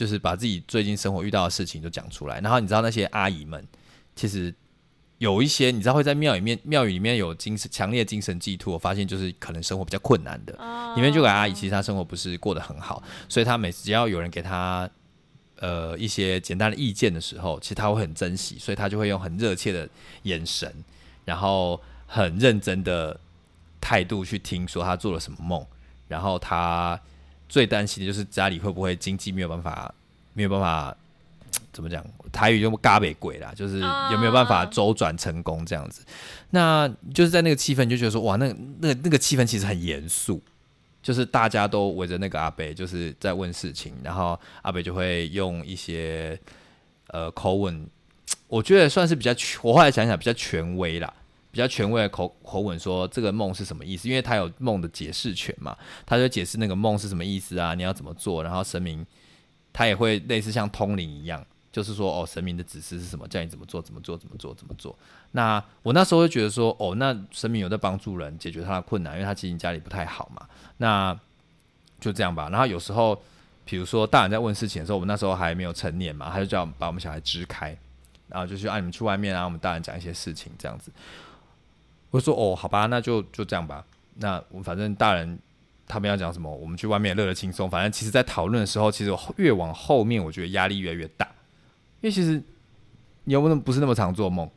[0.00, 2.40] 就是把自己最近生活遇到的事情都讲出来。
[2.40, 3.62] 然后你知道那些阿姨们，
[4.16, 4.54] 其实。
[5.18, 8.72] 有一些你知道会在庙里面，庙宇里面有精神强烈精神寄托。
[8.72, 10.54] 我发现就是可能生活比较困难的，
[10.96, 14.88] 里面就给阿姨，其实她生活不是过得很好，所以她每次只要有人给她
[15.56, 19.86] 呃一些简单的意见的时候，其实她会很珍惜，所以她就会用很热切的
[20.22, 20.74] 眼神，
[21.26, 23.20] 然后很认真的
[23.78, 25.62] 态度去听说她做了什么梦，
[26.08, 26.98] 然后她
[27.50, 29.94] 最担心的就是家里会不会经济没有办法
[30.32, 30.96] 没有办法。
[31.72, 32.04] 怎么讲？
[32.30, 36.04] 台语用“嘎北鬼”啦，就是有没有办法周转成功这样子？
[36.50, 40.40] 那就是在那个气氛，就觉得说哇，那那那个气氛其实很严肃，
[41.02, 46.38] 就是大家都围着那个阿北，就是在问事情，然后阿北就会用一些
[47.08, 47.84] 呃口吻，
[48.46, 49.32] 我觉得算是比较，
[49.62, 51.12] 我后来想想比较权威啦，
[51.50, 54.08] 比较权威的口口吻说这个梦是什么意思？
[54.08, 57.74] 因为他有梦的解释权嘛，他就解释那个梦是什么意思啊？
[57.74, 58.42] 你要怎么做？
[58.42, 59.04] 然后神明
[59.72, 61.44] 他也会类似像通灵一样。
[61.72, 63.28] 就是说，哦，神明的指示是什么？
[63.28, 64.98] 叫你怎么做，怎么做，怎么做，怎么做？
[65.30, 70.48] 那我那时候就觉得说，哦，那神明有在帮助人解决他的困难，因为他其实家里不太好嘛。
[70.78, 71.16] 那
[72.00, 72.48] 就这样吧。
[72.50, 73.16] 然后有时候，
[73.64, 77.78] 比如说大人在问事情的时候，我们那时候还没有成年嘛，他就叫把我们小孩支开，
[78.26, 80.90] 然后就去啊你们去外面啊，我们大人讲一些事情这样子。
[82.10, 83.84] 我说，哦，好吧，那就就这样吧。
[84.14, 85.38] 那我反正大人
[85.86, 87.70] 他们要讲什么，我们去外面乐得轻松。
[87.70, 91.26] 反正其实，在讨论的时候，其实越往后面，我觉得压力越来越大。
[92.00, 92.42] 因为其实
[93.24, 94.50] 你又不能不是那么常做梦，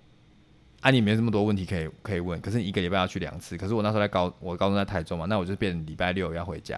[0.82, 2.40] 啊，你没这么多问题可以可以问。
[2.42, 6.76] 可是你一个礼拜要去两次，可是我那时候在高，我高中在台中嘛，那我就变礼拜六要回家，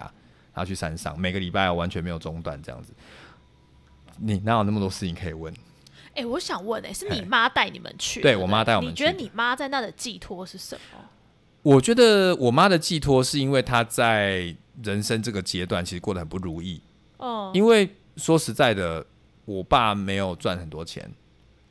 [0.52, 2.92] 然后去山上，每个礼拜完全没有中断这样子。
[4.18, 5.52] 你哪有那么多事情可以问？
[6.16, 8.20] 哎，我想问，哎，是你妈带你们去？
[8.20, 8.90] 对我妈带我们。
[8.90, 11.00] 你觉得你妈在那的寄托是什么？
[11.62, 16.80] 我觉得我妈的寄托是因为她在人生这个阶段其实过得很不如意。
[17.18, 19.06] 哦，因为说实在的。
[19.46, 21.08] 我爸没有赚很多钱，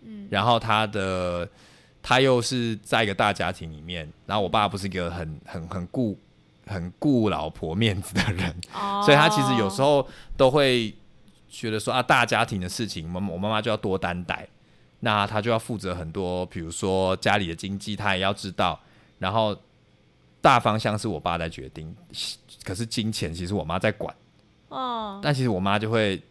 [0.01, 1.45] 嗯，然后他的
[2.01, 6.17] 他又是在一个大家庭里面，然后我爸不是一个很很很顾
[6.65, 10.95] 很顾老婆面子的人，哦，所以他其实有时候都会
[11.57, 14.47] 觉得说啊，大家庭的事情，我我妈妈就要多担待，
[14.99, 18.79] 那她就要负责很多，比如说家里的经济，她也要知道，
[19.19, 19.57] 然后
[20.41, 21.95] 大方向是我爸在决定，
[22.63, 24.13] 可是金钱其实我妈在管，
[24.69, 26.21] 哦，但其实我妈就会。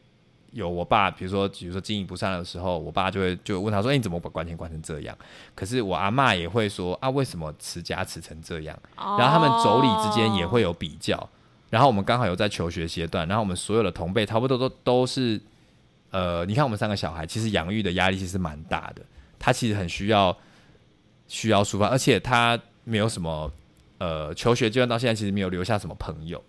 [0.55, 5.19] 有我爸，比如说，比如说经营不善的时候，我爸就会就问他说：“哎，你怎么管钱管成这样？”
[5.53, 11.29] 可是我阿妈也会说：“啊，为什么持家持成这样？”然后他们妯娌之间也会有比较。
[11.75, 15.41] 然后我们刚好有在求学阶段，然后我们所有的同辈差不多都都是，
[16.13, 19.03] 呃，你看我们三个小孩，其实养育的压力其实蛮大的。
[19.41, 20.39] 他其实很需要
[21.27, 23.51] 需要抒发，而且他没有什么
[23.99, 26.41] 呃，求学阶段到现在其实没有留下什么朋友。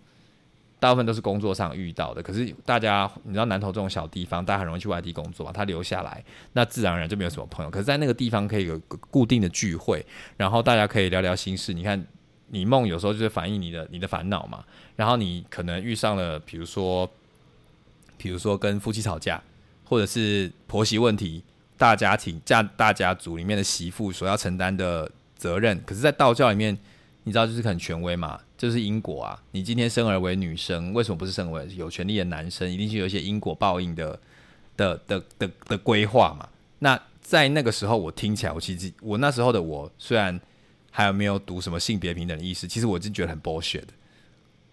[0.78, 7.70] 大部分都是工作上遇到的，可是大家你知道南投这种小地方，大家很容易去外地工作嘛，他留下来，那自然而然就没有什么朋友。
[7.70, 8.78] 可是，在那个地方可以有
[9.10, 11.72] 固定的聚会，然后大家可以聊聊心事。
[11.74, 12.06] 你看，
[12.48, 14.64] 你梦有时候就是反映你的你的烦恼嘛。
[14.96, 17.10] 然后你可能遇上了，比如说，
[18.16, 19.42] 比如说跟夫妻吵架，
[19.84, 21.42] 或者是婆媳问题，
[21.76, 25.82] 大家庭家大家族里面的媳妇所要承担的责任。
[25.84, 26.76] 可是，在道教里面，
[27.24, 28.40] 你知道就是很权威嘛。
[28.58, 29.42] 就是因果啊！
[29.50, 32.72] 你今天生而为女生，为什么不是生为有权利的男生？
[32.72, 34.18] 一定是有一些因果报应的
[34.78, 36.48] 的的的的规划嘛？
[36.78, 40.40] 那在那个时候，我听起来，我其实我那时候的我，虽然
[40.96, 43.88] 还有没有读什么性别平等的意思，其实我真觉得很 bullshit 的。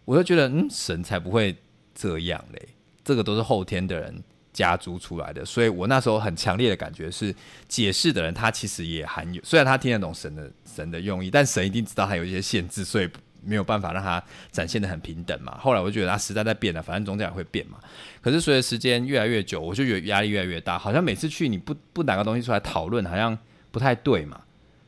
[0.06, 1.54] 我就觉得，嗯，神才不会
[1.94, 2.70] 这样嘞！
[3.04, 7.36] 这个都是后天的人加诸出来的，所以我那时候很强烈的感觉是，
[7.67, 13.10] 解释的人他其实也含有，虽然他听得懂神的神的用意，但神一定知道他有一些限制，所以。
[13.46, 15.58] 没有办法让他展现的很平等嘛？
[15.60, 17.78] 后来我就觉得他时代在变了，反正宗教也会变嘛。
[18.21, 23.38] 可是随着时间越来越久，我就觉得压力越来越大，好像每次去你不不拿个东西出来讨论，好像
[23.69, 24.40] 不太对嘛。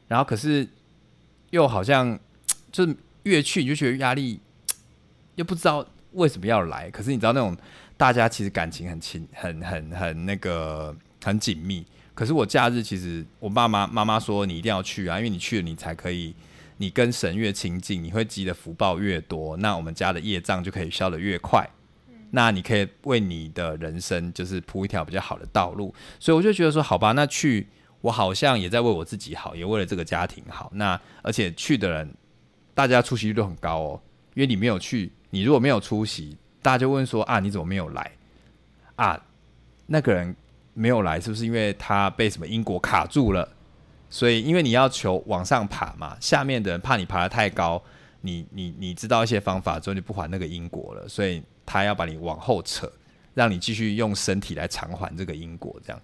[0.08, 0.66] 然后可是
[1.56, 2.20] 又好像
[2.70, 4.39] 就是越去你就觉得压力，
[5.36, 6.91] 又不知道为什么要来。
[6.91, 7.56] 可是你知道那种
[7.95, 10.93] 大家其实感情很亲、很很很那个
[11.24, 16.36] 很紧密，可是我假日其实我爸妈妈妈说你一定要去啊，因为你去了你才可以，
[16.78, 21.66] 你跟神越亲近，你会积的福报越多，那我们家的业障就可以消得越快。
[22.32, 27.66] 那你可以为你的人生就是铺一条比较好的道路，所以我就觉得说，好吧，那去
[28.06, 30.72] 我好像也在为我自己好，也为了这个家庭好。
[30.76, 32.14] 那而且去的人，
[32.76, 34.01] 大家出席率都很高哦，
[34.36, 38.12] 因为你没有去，你如果没有出席，大家就问说啊，你怎么没有来？
[38.95, 39.20] 啊，
[39.88, 40.36] 那个人
[40.74, 43.49] 没有来，是不是因为他被什么因果卡住了？
[44.10, 47.82] 所以因为你要求往上爬嘛，下面的人怕你爬得太高，
[48.22, 51.41] 你你你知道一些方法之后，你不还那个因果了，所以。
[51.68, 52.88] 他要把你往后扯，
[53.34, 55.99] 让你继续用身体来偿还这个因果，这样。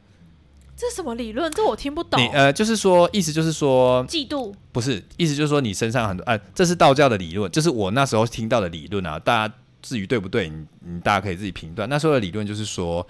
[0.81, 1.51] 这什么理论？
[1.51, 2.19] 这我听不懂。
[2.19, 9.19] 你呃，就是说，意思就是说，嫉妒不是，意思就是说，你身上很多，哎，这是道教的理论，就是我那时候听到的理论啊。
[9.19, 9.53] 大家
[9.83, 11.87] 至于对不对，你你大家可以自己评断。
[11.87, 13.05] 那时候的理论就是说，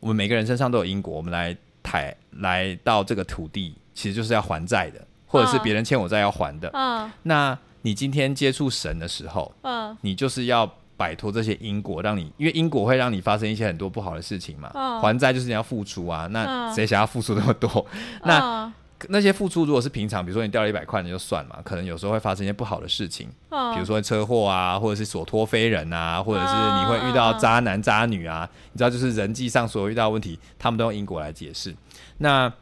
[0.00, 6.68] 我们每个人身上都有因果，我们来抬来到这个土地，其实就是要还债的，或者是别人欠我债要还的。
[6.74, 7.10] 嗯。
[7.22, 10.70] 那你今天接触神的时候，嗯，你就是要。
[10.98, 14.68] 摆脱这些因果，让你因为因果会让你发生一些很多不好的事情嘛。
[15.00, 17.86] 还债就是你要付出啊，那谁想要付出那么多？
[18.24, 18.70] 那
[19.06, 21.60] 那些付出如果是平常，比如说你掉了一百块，你就算嘛。
[21.62, 28.50] 可能有时候会发生一些不好的事情，比如说车祸啊，或者是所托非人啊，或者是你会遇到渣男渣女啊。
[28.72, 31.72] 你知道，就是人际上所有遇到问题，他们都用因果来解释。
[32.16, 32.52] 那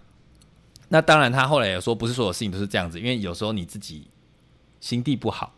[0.89, 4.07] 那当然，他后来也说，不是所有事情都是这样子，因为有时候你自己
[4.78, 5.55] 心地不好，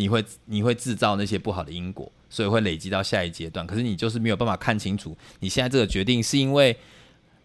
[0.00, 2.10] 你会你会制造那些不好的因果。
[2.32, 6.76] 所以会累积到下一阶段，可是你就是没有办法看清楚，你现在这个决定是因为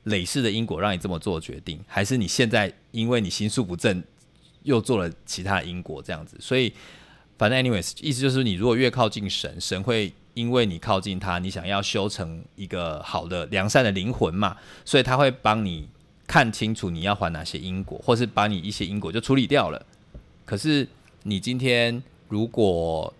[0.03, 4.03] 累世的因果让你这么做决定，还是你现在因为你心术不正
[4.61, 6.37] 又做了其他的因果这样子？
[6.39, 6.71] 所以
[7.35, 15.89] 反正 anyways，意思就是你如果越靠近神，神会因为你靠近他，你想要修成一个好的良善的灵魂嘛，所以他会帮你
[16.27, 19.83] 看清楚你要还哪些因果，或是把你一些因果就处理掉了。
[20.45, 20.87] 可是
[21.23, 23.13] 你今天如果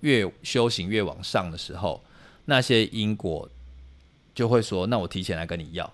[0.00, 2.02] 越修行越往上的时候，
[2.44, 3.48] 那些因果
[4.34, 5.84] 就会说：“那我提前来跟你要。”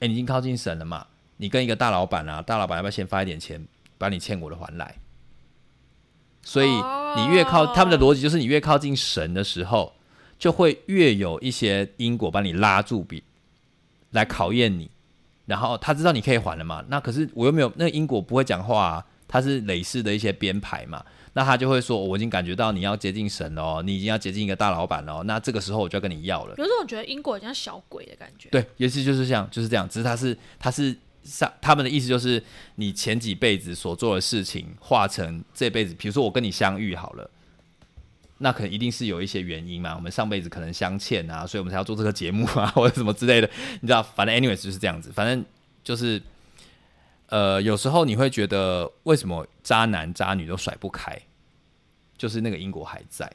[0.00, 1.06] 哎，你已经靠近神了嘛？
[1.36, 3.64] 你跟一个大老板啊，大老板要不要先发一点钱，
[3.98, 4.96] 把你欠我的还来？
[6.42, 6.68] 所以
[7.16, 9.92] 你越靠他们的逻辑，就是你越靠近神的时候，
[10.40, 13.22] 就会越有一些因果把你拉住，比
[14.10, 14.90] 来考验你。
[15.46, 16.84] 然后他知道你可以还了嘛？
[16.88, 21.04] 那可是我又没有那个因果不会讲话，啊，他是累世的一些编排嘛。
[21.34, 25.22] 那他就会说：“我已经感觉到你要接近神哦，你已经要接近一个大老板哦。
[25.24, 28.50] 那这个时候我就要跟你要了。”有种觉得因果像小鬼的感觉。
[28.50, 29.88] 对，也是就是这样，就是这样。
[29.88, 32.42] 只是他是他是上他们的意思就是
[32.74, 37.30] 你前几辈子所做的事情化成这辈子，比如说我跟你相遇好了，
[38.36, 39.94] 那可能一定是有一些原因嘛。
[39.94, 43.48] 我们上辈子可能相欠啊，所以我们才要做这个节目啊， 或者什么之类的。
[43.80, 45.10] 你知道，反正 anyways 就是这样子。
[45.10, 45.42] 反正
[45.82, 46.20] 就是。
[47.32, 51.18] 呃，有时候你会觉得为什么渣男渣女都甩不开，
[52.18, 53.32] 就是那个因果还在。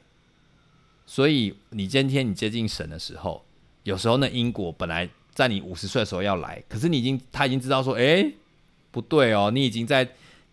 [1.04, 3.44] 所以你今天你接近神的时候，
[3.82, 8.24] 有时候那因果本来在你五十岁的时候要来，可是你已经他已经知道说，哎，
[8.92, 10.08] 不对哦，你已经在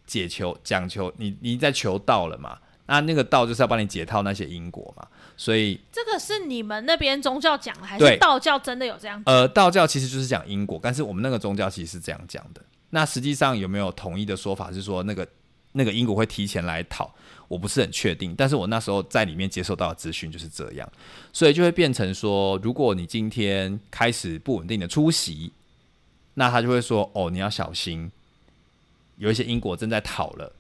[0.08, 2.58] 解求讲求，你你在求道了嘛？
[2.88, 5.08] 那那个道就是要帮你解套那些因果嘛。
[5.38, 9.22] 所以这个是你们那边宗教讲的，还是道教真的有这样？
[9.28, 12.60] 呃，道教其实就是讲因果，但是我们那个宗教其实是这样讲的。
[12.92, 14.72] 那实际上有没有统一的说法？
[14.72, 15.28] 是说那个
[15.74, 17.14] 那个因果会提前来讨，
[17.48, 18.34] 我不是很确定。
[18.38, 20.90] 但是我那时候在里面接受到的资讯就是这样，
[21.34, 25.52] 所以就会变成说，如果你今天开始不稳定的出席，
[26.36, 28.12] 那他就会说：“哦，你要小心，
[29.18, 30.54] 有一些因果正在讨了。”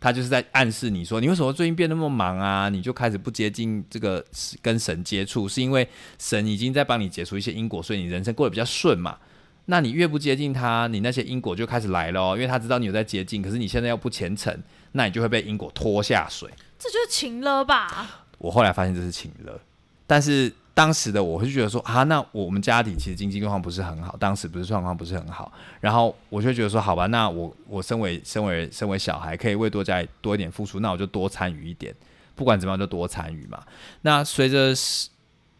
[0.00, 2.68] 他就是在暗示你说：“你为什么最近变那么忙啊？
[2.70, 4.24] 你就开始不接近这个
[4.62, 5.86] 跟神接触，是因为
[6.18, 9.18] 神已经在帮你解除一些因果，所以你人生过得比较顺嘛。”
[9.66, 14.56] 那你越不接近他，你那些因果就开始来了，因为他知道你有在接近，可是你现在又不虔诚，
[14.92, 16.50] 那你就会被因果拖下水。
[16.78, 18.24] 这就是情了吧？
[18.38, 19.60] 我后来发现这是情了，
[20.06, 31.94] 但是当时的我会觉得说啊，那我们家庭其实经济状况不是很好，当时不是状况不是很好，然后我就觉得说，好吧，那我我身为身为身为小孩，可以为多家多一点付出，那我就多参与一点，
[32.34, 33.62] 不管怎么样就多参与嘛。
[34.00, 35.10] 那随着时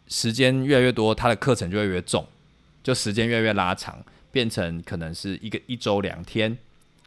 [0.08, 2.26] 时间越来越多，他的课程就会越重。
[2.82, 6.56] 就时间越来越拉长，变成可能是一个一周两天，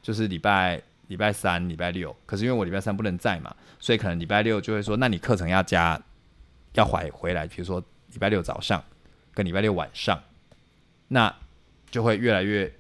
[0.02, 2.16] 就是礼拜礼拜三、礼拜六。
[2.26, 6.02] 可是因为我礼拜三不能在嘛，所以可能礼拜六就会说，那你课程要加，
[6.74, 7.48] 要回回来。
[7.48, 7.80] 比如说
[8.12, 8.84] 礼拜六早上
[9.34, 10.22] 跟礼拜六晚上，
[11.08, 11.34] 那
[11.90, 12.72] 就会越来越，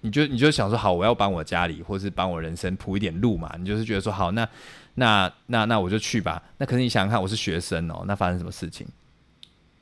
[0.00, 3.54] 你就你就想说，好，我要帮我家里或是帮我人生铺一点路嘛。
[3.58, 4.48] 你就是觉得说，好，那
[4.94, 6.42] 那那那我就去吧。
[6.58, 8.86] 那可是你想想看，我是学生哦，那发生什么事情？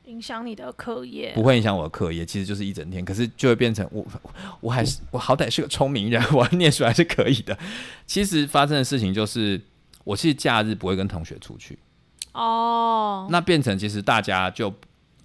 [0.08, 4.04] 影响你的课业，不会影响我的课业，其实就是一整天，可是就会变成我，
[4.60, 7.56] 我还是我好歹是个聪明人， 我念书还是可以的。
[8.06, 9.60] 其实发生的事情就是，
[10.04, 11.78] 我其实假日不会跟同学出去，
[12.32, 14.72] 哦，那变成其实大家就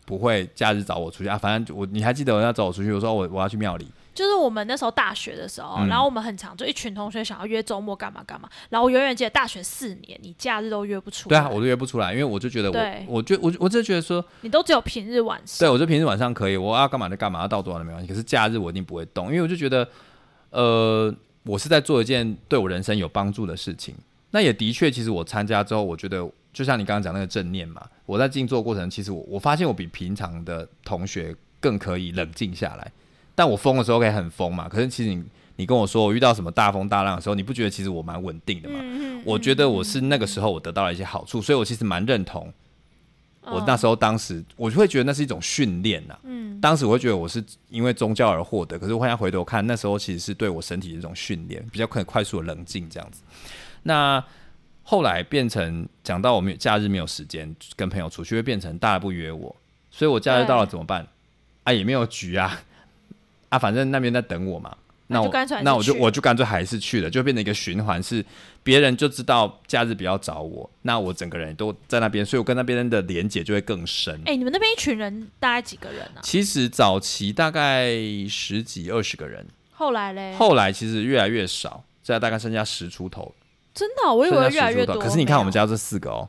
[0.05, 1.38] 不会假日找我出去啊。
[1.38, 3.88] 反正我你还记得我要找我出去，我说我我要去庙里。
[4.14, 11.30] 就是我们那时候大学的时候，然后我们很常就一群同学想要约周末干嘛干嘛，然后我永远记得大学四年，你假日都约不出。
[11.30, 12.72] 对啊，我都约不出来，因为我就觉得
[13.07, 15.68] 我，我就我我就觉得说，你都只有平日晚上。
[15.68, 18.07] 对，我就平日晚上可以，我要干嘛就干嘛，要到多晚都没关系。
[18.07, 19.88] 可是假日我一定不会动，因为我就觉得，
[20.51, 23.95] 呃，我是在做一件对我人生有帮助的事情。
[24.32, 32.91] 那也的确，其实我参加之后，我觉得就像你刚刚讲那个正念嘛，我在静坐过程，其实我我发现我比平常的同学更可以冷静下来。
[33.36, 34.67] 但我疯的时候可以很疯嘛？
[34.69, 35.23] 可是其实你
[35.55, 38.79] 你跟我说我遇到什么大风大浪的时候，你不觉得其实我蛮稳定的吗？
[39.25, 42.51] 我觉得我是那个时候我得到了一些好处，所以我其实蛮认同。
[43.45, 46.17] 我那时候当时我就会觉得那是一种训练呐。
[46.23, 53.21] 嗯，当时我会觉得我是因为宗教而获得，可是我现在回头看，那时候其实是对我身体的一种训练，比较可以快速的冷静这样子。
[53.84, 54.23] 那
[54.81, 59.53] 后来变成讲到我们假日没有时间跟朋友出去，会变成大家不约我，
[59.91, 61.05] 所以我假日到了怎么办？
[61.63, 62.61] 啊，也没有局啊。
[63.54, 64.76] 啊，反正那边在等我嘛，
[65.06, 65.32] 那我
[65.62, 68.26] 那我就我就干脆还是去了，就变成一个循环，是
[68.64, 74.20] 别人就知道假日比较找我，那我整个人都在那边，所以我跟那边的连接就会更深。
[74.26, 76.22] 哎，你们那边一群人大概几个人呢？
[76.24, 77.91] 其实早期大概
[78.28, 80.34] 十几二十个人，后来嘞？
[80.34, 83.36] 后来其实越来越少，现在大概剩下十出头。
[83.76, 84.97] 真的，我以为越来越多。
[84.97, 86.28] 可是你看我们家这四个哦。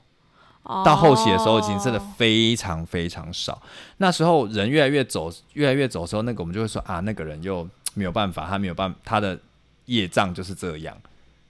[0.64, 3.60] 到后期的时候，已经真的非常非常少。
[3.98, 9.38] 那时候人越来越走，越来越走的时候，那个我们就会说啊，那个人又没有办法，他没有办，他的
[9.84, 10.96] 业障就是这样，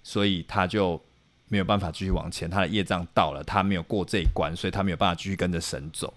[0.03, 1.01] 所以他就
[1.49, 2.51] 没有办法继续往前。
[2.51, 6.13] 他的业障到了，他没有过这一关，所以他没有办法继续跟着神走。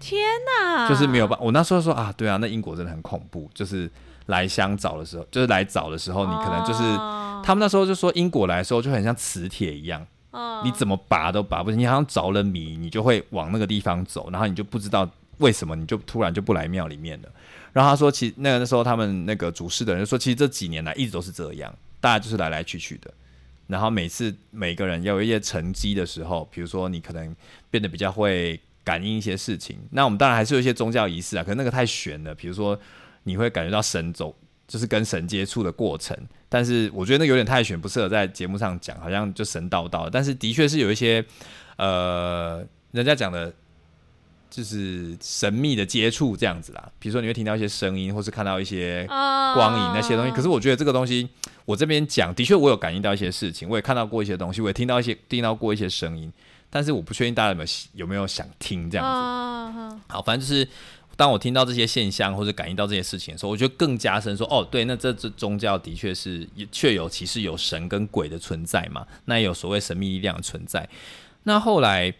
[0.00, 0.88] 天哪！
[0.88, 1.38] 就是没有办。
[1.40, 3.48] 我那时候说啊，对啊，那英国真的很恐怖。
[3.54, 3.88] 就是
[4.26, 6.80] 来香找的时候，就是来找的时候，你可能就是
[7.44, 10.04] 他们那时候就说英国来的时候就很像磁铁一样。
[10.64, 15.08] 你怎么拔都拔不，你好像着了迷，你就会往那个地方走，然后你就不知道
[15.38, 17.28] 为什么，你就突然就不来庙里面了。
[17.72, 23.12] 然后他说，其实那个那时候他们那个主事的人说，其实这几年来一直都是这样，大家就是来来去去的。
[23.66, 27.34] 然后每次每个人要有一些成绩的时候，比如说你可能
[27.70, 32.34] 变得比较会感应一些事情，那我们当然还是有一些宗教仪式啊，可是那个太玄了。
[32.34, 32.78] 比如说
[33.24, 34.34] 你会感觉到神走，
[34.66, 36.16] 就是跟神接触的过程。
[36.48, 40.08] 但是我觉得那有点太玄，不适合在节目上讲，好像就神叨叨。
[40.10, 41.24] 但是的确是有一些，
[41.76, 43.52] 呃，人家讲的，
[44.48, 46.90] 就是神秘的接触这样子啦。
[46.98, 50.32] 比如说你会听到一些声音，或是看到一些光影那些东西。
[50.32, 51.28] 可是我觉得这个东西，
[51.66, 56.32] 我这边讲的确我有感应到一些事情，我也看到过一些东西，我也听到一些听到过一些声音。
[56.70, 60.00] 但是我不确定大家有没有有没有想听这样子。
[60.08, 60.66] 好，反正就是。
[61.18, 69.04] 当我听到这些现象或者感应到这些事情的时候，我就更加深说：哦，对，那这这宗教的确是确有其事，有神跟鬼的存在嘛？
[69.24, 70.88] 那也有所谓神秘力量的存在。
[71.42, 72.14] 那后来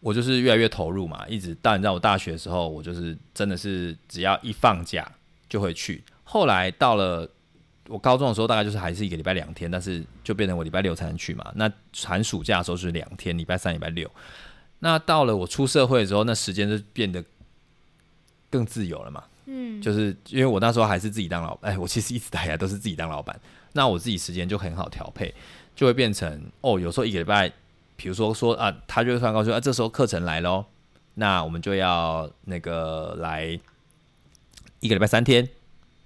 [0.00, 5.08] 我就是越来越投入嘛，一直到你知道我大学的时候，我就是真的是只要一放假
[5.48, 6.02] 就会去。
[6.24, 7.30] 后来到了
[7.86, 11.52] 我高中的时候，大概就是还是一个礼拜两天，但是就变成我礼拜六才能去嘛。
[11.54, 11.70] 那
[12.02, 14.10] 寒暑假的时候是两天，礼拜三、礼拜六。
[14.80, 17.22] 那到了我出社会的时候，那时间就变得。
[18.52, 19.24] 更自由了嘛？
[19.46, 23.36] 嗯，就是因为我那时候还是自己当老，哎，我其实一直大家都是自己当老板，
[23.72, 25.34] 那我自己时间就很好调配，
[25.74, 27.52] 就会变成哦，有时候一个礼拜，
[27.96, 30.64] 比如说说啊，他就会突然告诉啊，这时候课程来喽，
[31.14, 33.58] 那我们就要那个来
[34.78, 35.48] 一个礼拜三天，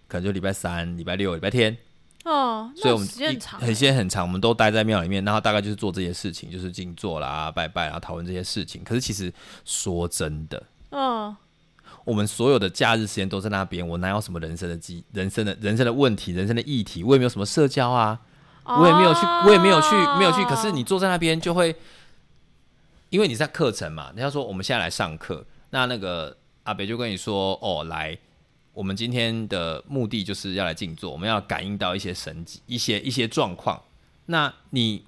[0.08, 1.76] 可能就礼拜三、礼拜六、礼拜天
[2.24, 8.82] 哦，所以我们时间很长，很时间很长，我们都待在庙里面，然后大概就是做这些事情，就是静坐啦、拜拜啊、讨论这些事情。
[8.82, 9.30] 可是其实
[9.66, 11.36] 说真的，嗯。
[12.06, 17.02] 我们所有的假日时间都在那边，我哪有什么人生的机、人生的人生的问题、人生的议题？
[17.02, 18.20] 我也没有什么社交啊，
[18.62, 20.44] 我也没有去，我也没有去，没有去。
[20.44, 21.74] 可是你坐在那边就会，
[23.10, 28.16] 因为你在课程嘛，人家说我们现在来上课，那那个阿北就跟你说，哦，来，
[28.72, 33.82] 我们今天的目的就是要来静坐，我们要感应到一些神迹、一些一些状况。
[34.26, 35.04] 那你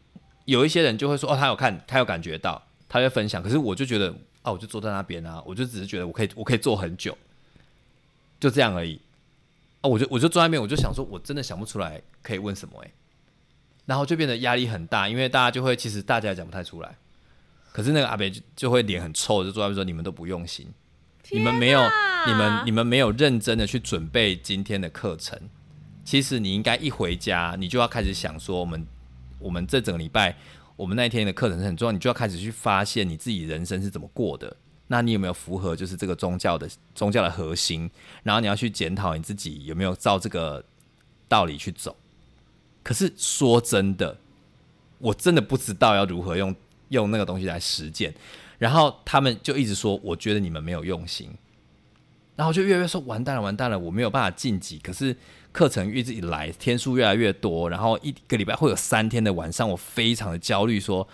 [0.46, 3.40] 有一些人就会说，哦，他有看，他有感觉到，他会分享。
[3.40, 4.12] 可是我就觉得。
[4.42, 7.16] 啊，我就坐在那边啊，我就只是觉得我可以，我可以坐很久，
[8.38, 9.00] 就这样而已。
[9.80, 12.90] 啊，我就我就坐在那边，我就想说，我真的想不出来可以问什么哎，
[13.86, 16.96] 然后就变得压力很大，因为大家就会其实大家也讲不太出来，
[17.72, 20.66] 可是那个阿北就就会脸很臭，就坐那边说你们都不用心，
[21.30, 21.80] 你们没有
[22.26, 25.38] 你们你们没有认真的去准备今天的课程。
[26.04, 28.86] 其实你应该一回家，你就要开始想说，我们
[29.38, 30.36] 我们这整个礼拜。
[30.78, 34.56] 我们那一天的课程是很重要，你就要开始去发现你自己人生是怎么过的，
[34.86, 37.90] 那你有没有符合就是这个宗教的宗教的核心？
[38.22, 40.64] 然后你要去检讨你自己有没有照这个
[41.26, 41.96] 道理去走。
[42.84, 44.16] 可是说真的，
[44.98, 46.54] 我真的不知道要如何用
[46.90, 48.14] 用那个东西来实践。
[48.56, 51.30] 然后他们就一直说，我觉得你们没有用心。
[52.36, 54.78] 然后就越来越说完蛋了，完蛋了，我没有办法晋级。
[54.78, 55.16] 可是
[55.58, 61.04] 课程一直以来天数越来越多，然后一个礼拜会有三天的晚上，我非常的焦虑，说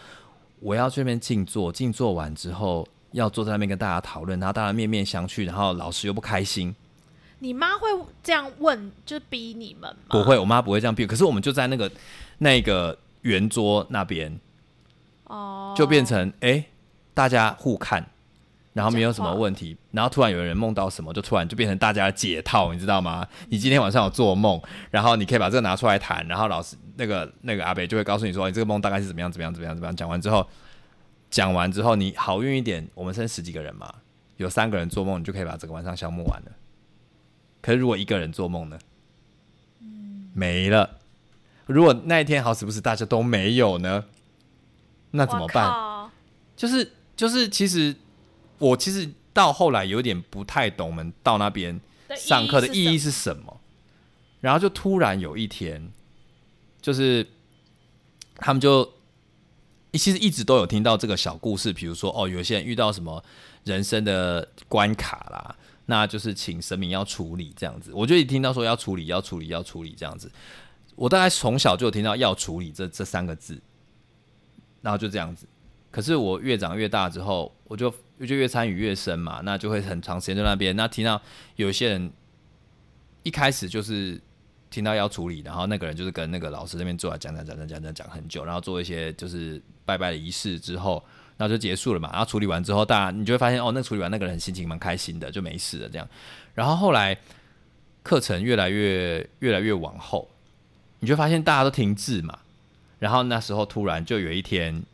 [0.61, 6.76] 我要这边静坐，静坐完之后要坐在那边跟大家讨论，然后大家面面相觑，然后老师又不开心。
[7.38, 7.88] 你妈会
[8.22, 10.11] 这样问，就逼你们吗？
[10.11, 11.07] 不会，我妈不会这样逼。
[11.07, 11.90] 可是我们就在那个
[12.36, 14.38] 那个圆桌那边，
[15.24, 16.62] 哦，就变成哎，
[17.14, 18.07] 大家互看。
[18.74, 23.24] 然后没有什么问题，然后突然有人梦到什么，就突然就变成大家的解套，你知道吗？
[23.48, 24.60] 你今天晚上有做梦，
[24.90, 29.94] 然后你可以把这个拿出来谈，然后老师那个那个阿北就会告诉你说，你这个梦大概是怎么样怎么样怎么样怎么样。
[29.94, 30.44] 讲完之后，
[31.30, 33.94] 讲完之后你好运一点，我们剩十几个人嘛，
[34.38, 36.50] 有三个人做梦，你就可以把这个晚上消磨完了。
[37.62, 38.76] 可是如果一个人做梦呢？
[40.34, 40.98] 没了。
[41.66, 44.04] 如果那一天好死不死大家都没有呢？
[45.12, 46.10] 那怎么办？
[46.56, 47.94] 就是就是其实。
[48.59, 51.80] 我其实到后来有点不太懂，我们到那边
[52.16, 53.61] 上课的意义是什么。
[54.40, 55.90] 然后就突然有一天，
[56.80, 57.26] 就是
[58.36, 58.92] 他们就
[59.94, 63.24] 其实一直都有听到这个小故事，比如说哦，有些人遇到什么
[63.64, 67.90] 人生的关卡啦，那就是请神明要处理这样子。
[67.94, 70.30] 我就一听到说要处理，要处理，要处理这样子。
[70.94, 73.59] 我大概从小就有听到要处理这这三个字，
[74.82, 75.46] 然后就这样子。
[75.90, 77.92] 可是我越长越大之后，我就。
[78.24, 80.74] 就越参与越深嘛，那就会很长时间在那边。
[80.76, 81.20] 那听到
[81.56, 82.12] 有些人
[83.24, 84.18] 一开始就是
[84.70, 91.04] 听到要处理，然后那个人就是跟那个老师那边坐来讲讲讲讲讲讲讲很久，然后做一些就是拜拜的仪式之后，
[91.36, 92.08] 然后就结束了嘛。
[92.12, 96.08] 然后处理完之后，大家你就会发现哦，那处理完那个人心情蛮开心的，就没事了这样。
[96.54, 97.18] 然后后来
[98.04, 100.30] 课程越来越越来越往后，
[101.00, 102.38] 你就发现大家都停滞嘛。
[103.00, 104.84] 然后那时候突然就有一天。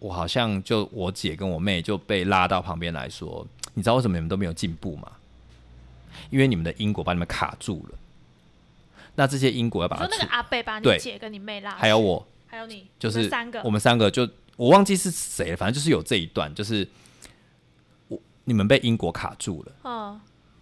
[0.00, 5.12] 我好像就我姐跟我妹就被拉到旁边来说，你知道为什么你们都没有进步吗？
[6.30, 7.98] 因为你们的因果把你们卡住了。
[9.14, 14.10] 那这些因果要把它说那个阿贝把你姐跟你妹拉，还有我，还有你，就是三个，我们三个。
[14.10, 16.88] 就我忘记是谁了，反正就是有这一段，就是
[18.08, 20.20] 我你们被因果卡住了，嗯，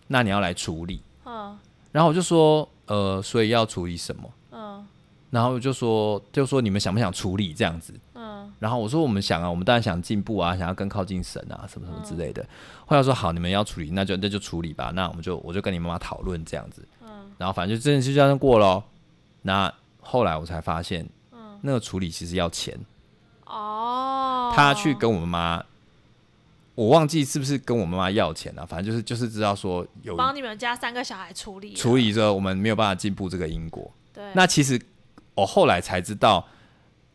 [0.09, 1.57] 那你要来处理，嗯，
[1.93, 4.29] 然后我就说，呃，所以要处理什么？
[5.29, 7.93] 嗯，然后就说就说你们想不想处理这样子？
[8.15, 12.45] 嗯然后我说我们想啊，我们当然想进步啊，想要更靠近神啊，什么什么之类的。
[12.87, 14.91] 后来说好，你们要处理，那就那就处理吧。
[14.93, 16.83] 那我们就我就跟你妈妈讨论这样子。
[17.03, 17.31] 嗯。
[17.39, 18.83] 然后反正就这件事就这样过喽。
[19.43, 22.77] 那后来我才发现，嗯，那个处理其实要钱。
[23.45, 24.53] 哦。
[24.57, 25.27] 他去跟我妈
[25.59, 25.65] 妈，
[26.75, 28.67] 我忘记是不是跟我妈妈要钱了。
[28.67, 33.89] 反正就是就是知道说有帮你们家三个小孩处理处理着，我们没有办法进步这个因果。
[34.13, 34.25] 对。
[34.35, 34.81] 那其实
[35.41, 36.47] 我后来才知道。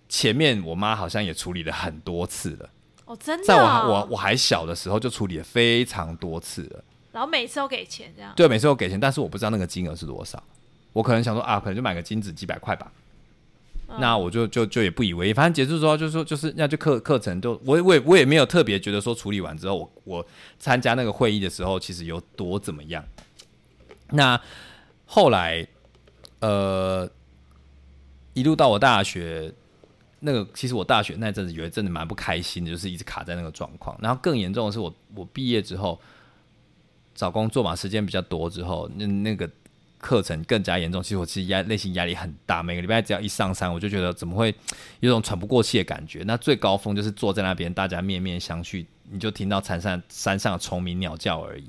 [0.10, 2.70] 前面我妈好像也处理了很多次了，
[3.06, 10.44] 哦，真的，在我我我还小的时候就处理了非常多次了，然后每次都给钱这样，对，每次都给钱，但是我不知道那个金额是多少，
[10.92, 12.92] 我可能想说啊，可能就买个金子几百块吧，
[13.98, 20.26] 那我就就就也不以为意，反正结束之后就说就是那就课课程都我我也我也没有特别觉得说处理完之后我我
[20.60, 23.04] 参加那个会议的时候其实有多怎么样，
[24.12, 24.40] 那
[25.08, 25.66] 后来
[26.40, 27.10] 呃
[28.34, 29.54] 一路到我大学。
[30.26, 33.94] 那个其实我大学那阵子有一阵子蛮不开心的，就是一直卡在那个状况。
[34.02, 36.00] 然后更严重的是，我我毕业之后
[37.14, 39.50] 找工作嘛，时间比较多之后，那那个
[40.00, 41.04] 课程更加严重。
[41.04, 44.56] 其实我其实压内心压力很大，每个礼拜只要一上山，我就觉得怎么会
[45.02, 46.24] 有种喘不过气的感觉。
[46.26, 51.66] 那最高峰就是坐在那边，大家面面相觑，你就听到山上山上的虫鸣鸟叫而已。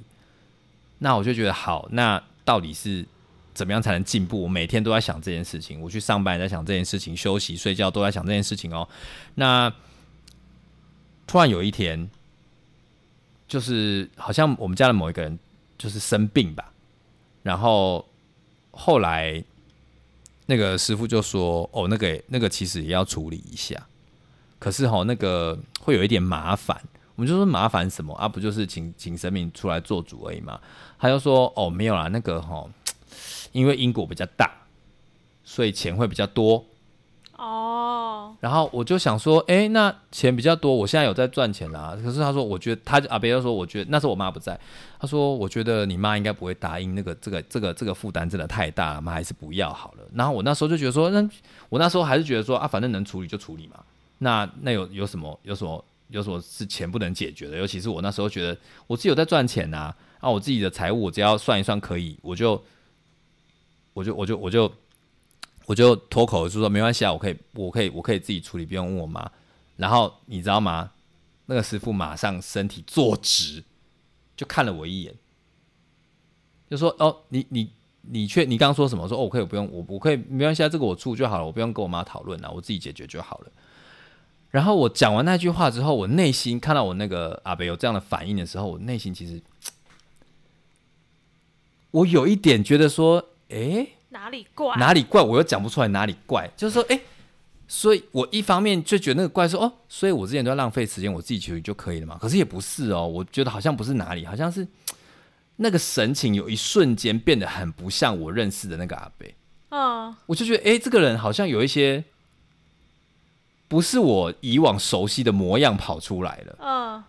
[1.01, 3.05] 那我就觉得好，那到底是？
[3.55, 4.43] 怎么样才能进步？
[4.43, 5.81] 我每天都在想这件事情。
[5.81, 8.87] 我去上班也在想这件事情，休息、睡觉都在想这件事情哦。
[9.37, 9.73] 那
[11.25, 12.11] 突然有一天，
[13.47, 15.39] 就是好像我们家的某一个人
[15.79, 16.73] 就是生病吧，
[17.45, 18.05] 然后
[18.73, 19.43] 后来
[20.47, 23.87] 那个师傅就说：“哦，那个那个其实也要处理一下，
[24.59, 26.77] 可是哈，那个会有一点麻烦。”
[27.15, 28.29] 我们就说麻烦什么啊？
[28.29, 30.61] 不就是请请神明出来做主而已嘛？
[30.99, 32.69] 他就说：“哦，没有啦，那个哈。”
[33.55, 34.51] 因为因果比较大，
[35.43, 36.67] 所以钱会比较多。
[37.39, 38.37] 哦。
[38.41, 41.97] 然后我就想说，哎，那钱比较多，我现在有在赚钱啦。
[42.03, 44.59] 可是他说，我觉得他阿别又说，我觉得那时候我妈不在。
[44.99, 50.03] 他说，我觉得你妈应该不会答应那个这个这个这个负担真的太大了，妈还是不要好了。
[50.13, 51.27] 然后我那时候就觉得说，那
[51.71, 53.83] 我那时候还是觉得说啊，反正能处理就处理嘛。
[54.19, 57.57] 那那有有什么有什么有什么是钱不能解决的？
[57.57, 62.63] 尤其是我那时候觉得我自己有在赚钱呐，啊，我自己的财务我只要算一算可以，我就
[63.95, 64.73] 我就我就我就
[65.65, 69.31] 我就脱口就说没关系啊，我可以我可以我可以自己处理，不用问我妈。
[69.77, 70.91] 然后你知道吗？
[71.47, 73.65] 那个师傅马上身体坐直，
[74.37, 75.15] 就看了我一眼，
[76.71, 77.71] 就说：“哦，你你
[78.03, 79.07] 你却你刚刚说什么？
[79.09, 83.53] 说哦，我可以不用，我我可以没关系啊，这个我出就好了，我不用跟我妈讨论了，我自己解决就好了。”
[84.51, 89.43] 然后我讲完那句话之后，我内心看到我那个阿北有这样的反应的时候，我内心其实
[91.91, 94.77] 我有一点觉得说：“哎，哪里怪？
[94.77, 95.23] 哪里怪？
[95.23, 97.01] 我又讲不出来哪里怪。”就是说：“哎。”
[97.67, 102.19] 所以，我一方面就觉得那个怪说哦，所以我之前都在浪费时间，我自己处理就可以了嘛。
[102.21, 104.69] 可是也不是哦，我觉得好像不是哪里，好像是
[105.57, 109.35] 那个神情有一瞬间变得很不像我认识的那个阿贝。
[109.71, 112.05] 嗯，我就觉得哎，这个人好像有一些
[113.67, 116.59] 不是我以往熟悉的模样跑出来了。
[116.61, 117.03] 嗯，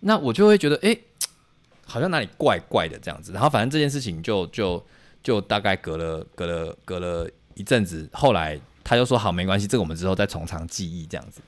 [0.00, 0.96] 那我就会觉得哎，
[1.84, 3.32] 好像哪里怪怪的这样子。
[3.32, 4.82] 然后反正这件事情就就
[5.22, 8.60] 就大概隔了隔了隔了一阵子，后来。
[8.82, 11.40] 他就说好，没关系，这个我们之后再从长计议这样子。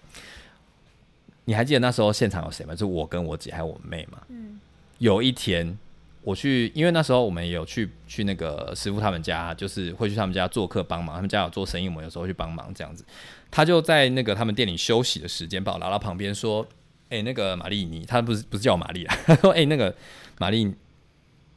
[1.46, 2.72] 你还记得那时候现场有谁吗？
[2.72, 4.18] 就我跟我姐还有我妹嘛。
[4.28, 4.60] 嗯。
[4.98, 5.76] 有一天
[6.22, 11.16] 我去，因为那时候我们也有去去那个师傅他们家，就是会去他们家做客帮忙。
[11.16, 13.04] 他们家有做生意，我们有时候去帮忙这样子。
[13.50, 16.64] 他就在那个他们店里休息的时间，把我拉到旁边说
[17.10, 19.16] ：“哎，那个玛丽，你他不是不是叫我玛丽啊？
[19.26, 19.92] 他 说：哎，那个
[20.38, 20.72] 玛丽，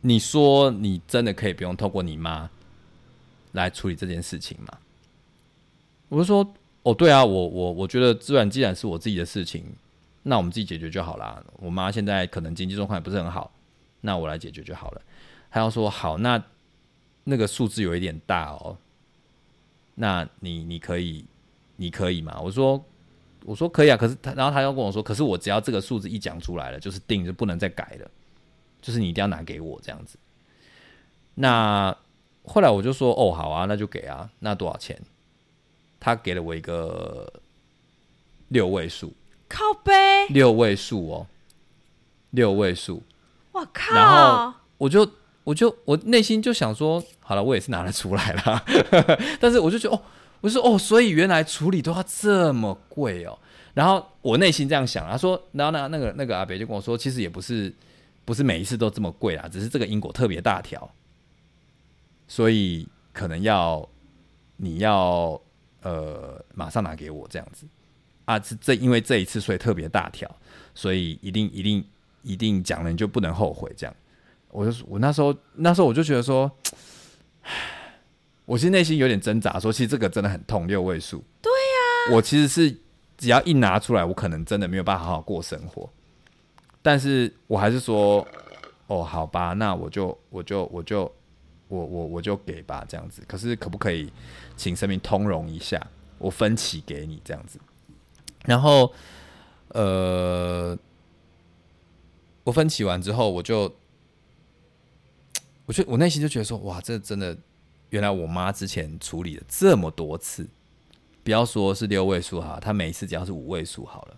[0.08, 2.48] 你说你真的可以不用透过你妈
[3.54, 4.78] 来处理这件事情吗？”
[6.10, 6.54] 我就说，
[6.84, 9.66] 哦，对啊，我我我觉得，自然既然是我自己的事情，
[10.22, 11.44] 那我们自己解决就好啦。
[11.58, 13.52] 我妈现在可能经济状况也不是很好，
[14.02, 15.02] 那我来解决就好了。
[15.50, 16.42] 他要说好，那
[17.24, 18.78] 那个数字有一点大哦，
[19.96, 21.26] 那你你可以
[21.78, 22.40] 你可以吗？
[22.40, 22.84] 我说
[23.44, 28.12] 我说可以啊，可是他然后他又跟我说，可是我只要这个数字一讲出来了，就是定就不能再改了，
[28.86, 30.20] 就是你一定要拿给我这样子。
[31.34, 31.98] 那
[32.44, 35.02] 后来我就说，哦，好啊，那就给啊，那多少钱？
[36.00, 37.42] 他给了我一个
[38.50, 39.12] 六位数，
[39.50, 41.28] 靠背六位数哦，
[42.30, 43.02] 六位数，
[43.54, 43.96] 我靠！
[43.96, 45.10] 然后我就
[45.44, 48.64] 我就我内心就想说，好了，我也是拿得出来了，
[49.42, 50.02] 但是我就觉得哦，
[50.42, 53.36] 我说哦，所以原来处理都要这么贵哦。
[53.74, 57.74] 然后我内心这样想，他说，然后呢，那个那个阿北就跟我说，其实也不是
[58.26, 60.92] 不是每一次都这么贵啊，只是这个因果特别大条，
[62.28, 63.88] 所以可能要
[64.58, 65.42] 你要。
[65.82, 67.64] 呃，马上拿给我这样子
[68.26, 68.40] 啊！
[68.40, 70.28] 这这因为这一次所以特别大条，
[70.74, 71.86] 所以一定一定
[72.24, 73.96] 一定讲了你就不能后悔这样。
[74.50, 76.52] 我就我那时候那时候我就觉得说，
[78.46, 81.24] 我其实内心有点挣扎，说其实这个真的很痛，六位数。
[81.40, 82.76] 对呀，我其实是
[83.16, 85.88] 只要一拿出来，我可能真的没有办法好好过生活。
[86.86, 88.26] 但是我还是说，
[88.86, 91.12] 哦，好吧，那我就我就我就。
[91.68, 93.24] 我我我就给吧，这样子。
[93.28, 94.14] 可是可不可以
[94.56, 95.82] 请神明通融一下？
[96.20, 97.60] 我分期给你这样子。
[98.46, 98.94] 然后，
[99.70, 100.78] 呃，
[102.44, 103.74] 我分期完之后，我就，
[105.66, 107.36] 我就我内心就觉得说，哇，这真的，
[107.90, 110.48] 原来我妈之前处理了这么多次，
[111.24, 114.18] 不要说是六位数哈，她每一次只要是五位数好了，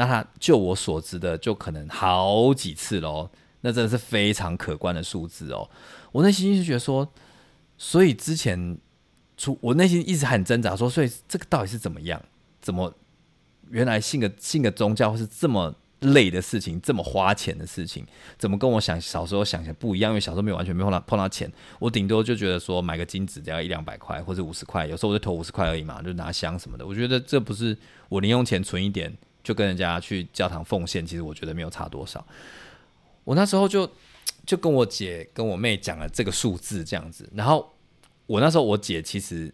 [0.00, 3.28] 那他就我所知的，就可能好几次喽。
[3.60, 5.68] 那真的是非常可观的数字哦。
[6.10, 7.06] 我内心就觉得说，
[7.76, 8.78] 所以之前
[9.36, 12.18] 出我内心一直很挣扎，说，所以这个到底是怎么样？
[12.62, 12.94] 怎么
[13.68, 18.06] 原来信个信个宗教是这么累的事情，这么花钱的事情？
[18.38, 20.12] 怎么跟我想小时候想的不一样？
[20.12, 26.86] 因为小时候没有完全没碰到碰到钱，我顶多就觉得说买个金子只要一两百块或者五十块，有时候我就投五十块而已嘛，就拿香什么的。
[26.86, 27.76] 我觉得这不是
[28.08, 32.26] 我零用钱存一点就跟人家去教堂奉献，其实我觉得没有差多少。
[33.24, 33.90] 我那时候就。
[34.46, 37.74] 就跟我姐跟我妹讲了这个数字这样子，然后
[38.26, 39.52] 我那时候我姐其实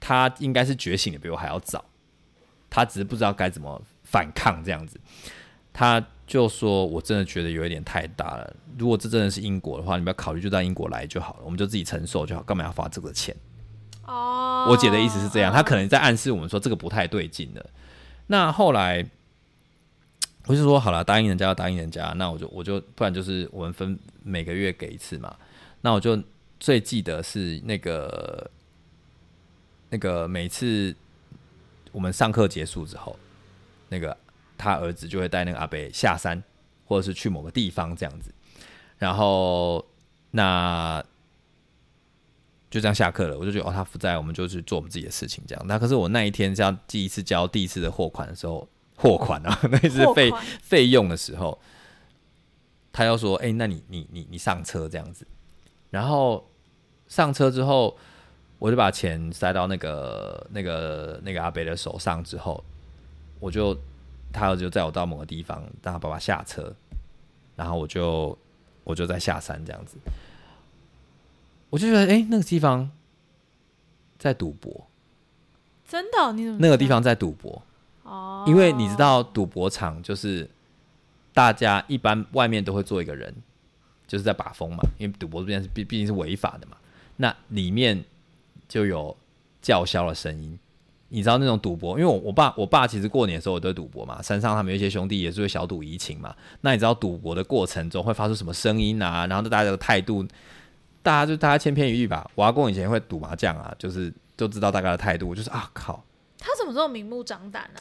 [0.00, 1.84] 她应该是觉醒的比我还要早，
[2.70, 4.98] 她只是不知道该怎么反抗这样子，
[5.74, 13.36] 她就说我真的觉得有一点太大了，如果这真的是英国的话，你不要考虑就到英国来就好了，我们就自己承受就好，干嘛要花这个钱？
[14.06, 17.64] 哦，我姐的意思是这样，她可能在暗示我们说这个不太对劲的。
[18.26, 19.06] 那后来。
[20.46, 25.36] 我就说好了，答应人家要答应人家，那我就我就不然就是我们分每个月给一次嘛。
[25.82, 26.20] 那我就
[26.58, 28.50] 最记得是那个
[29.88, 30.92] 那个每次
[31.92, 33.16] 我们上课结束之后，
[33.88, 34.16] 那个
[34.58, 36.42] 他儿子就会带那个阿北下山，
[36.86, 38.34] 或者是去某个地方这样子。
[38.98, 39.86] 然后
[40.32, 41.00] 那
[42.72, 45.64] 就这样下课了，我就觉得哦，他不在，我们就去做我们自己的事情这样。
[45.68, 48.68] 那可是我那一天这样第一次交第一次的货款的时候。
[48.94, 50.30] 货款啊， 那一次费
[50.62, 51.58] 费用的时候，
[52.92, 55.26] 他要说：“哎、那你你你你上车这样子。”
[55.90, 56.48] 然后
[57.08, 57.96] 上车之后，
[58.60, 62.62] 我就把钱塞到那个那个那个阿北的手上之后，
[63.40, 63.76] 我就
[64.32, 66.72] 他儿子就载我到某个地方，让他爸爸下车，
[67.56, 68.38] 然后我就
[68.84, 69.96] 我就再下山这样子。
[71.72, 72.90] 我就觉得，哎、那个地方
[74.18, 74.86] 在赌博，
[75.88, 77.62] 真的哦、你怎么那个地方在赌博。
[78.02, 80.50] 哦，因为你知道赌博场就是
[81.32, 83.34] 大家一般外面都会做一个人，
[84.06, 86.76] 就是在把风嘛，因为赌博这边是毕毕竟是违法的嘛，
[87.16, 88.04] 那里面
[88.68, 89.16] 就有
[89.62, 90.58] 叫嚣的声音。
[91.08, 96.36] 你知道那种赌博，因为我我爸我爸其实过年的时候我都会赌博嘛，山上他们有一些兄弟也是会小赌怡情嘛。
[96.60, 99.26] 那你知道赌博的过程中会发出什么声音啊？
[99.26, 100.26] 然后大家的态度，
[101.02, 102.30] 大家就大家千篇一律吧。
[102.34, 106.04] 我阿公以前会赌麻将啊，就是都知道大家的态度，就是啊靠，
[106.38, 107.80] 他怎么这么明目张胆呢、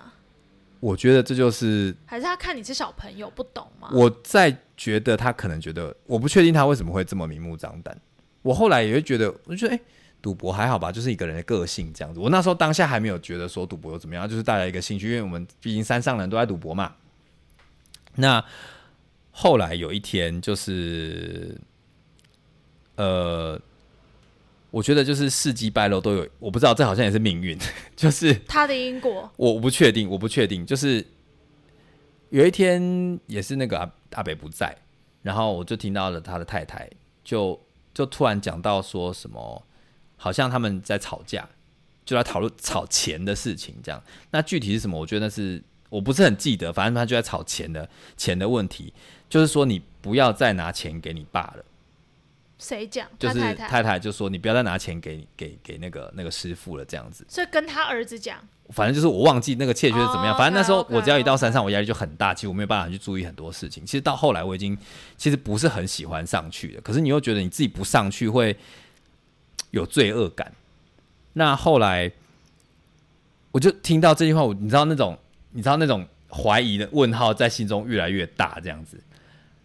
[0.80, 3.90] 我觉得这就是还是他看你是小朋友不懂吗？
[3.94, 7.96] 我在觉得他可能觉得，我不确定他为什么会这么明目张胆。
[8.42, 9.80] 我后来也会觉得，我就觉得，哎、
[10.24, 12.20] 赌博还好吧，就是一个人的个性这样子。
[12.20, 16.96] 我那时候当下还没有觉得说赌博有怎么样，就是带来一个兴趣，因为我们毕竟山上人都在赌博嘛。
[18.16, 18.44] 那
[19.30, 21.56] 后来有一天，就是，
[23.02, 23.60] 呃，
[24.70, 27.58] 我觉得就是事迹败露都有，我不知道这好像也是命运，
[27.97, 30.64] 就是他的因果我不确定，我不确定。
[30.64, 31.04] 就是
[32.30, 34.78] 有一天也是那个阿阿北不在，
[35.24, 36.88] 然后我就听到了他的太太
[37.24, 37.60] 就
[37.91, 39.66] 就突然讲到说什么，
[40.16, 41.49] 好像他们在吵架，
[42.06, 43.99] 就在讨论吵钱的事情这样。
[44.30, 44.99] 那具体是什么？
[44.99, 48.93] 我觉得那是我不是很记得，反正他就在吵钱的钱的问题，
[49.28, 51.66] 就是说你不要再拿钱给你爸了。
[52.62, 53.07] 谁讲？
[53.18, 53.68] 就是太太。
[53.68, 57.26] 太太就说你不要再拿钱给给给那个那个师傅了，这样子。
[57.28, 58.38] 所以跟他儿子讲，
[58.70, 60.36] 反正就是我忘记那个窃缺是怎么样。
[60.36, 63.84] 哦反正那时候我只要一到山上，我压力就很大，其实我没有办法去注意很多事情。
[63.84, 64.78] 其实到后来我已经
[65.18, 68.55] 其实不是很喜欢上去的，可是你又觉得你自己不上去会
[69.72, 70.53] 有罪恶感。
[71.34, 72.12] 那后来
[73.51, 75.18] 我就听到这句话，我你知道那种
[75.51, 79.01] 你知道那种怀疑的问号在心中越来越大，这样子。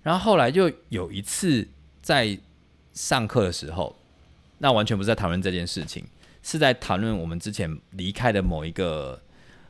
[0.03, 1.67] 然后后来就有一次
[2.01, 2.39] 在
[2.97, 3.95] 上课的时候，
[4.59, 6.05] 那完全不是在讨论这件事情，
[6.43, 9.21] 是在谈论我们之前离开的某一个、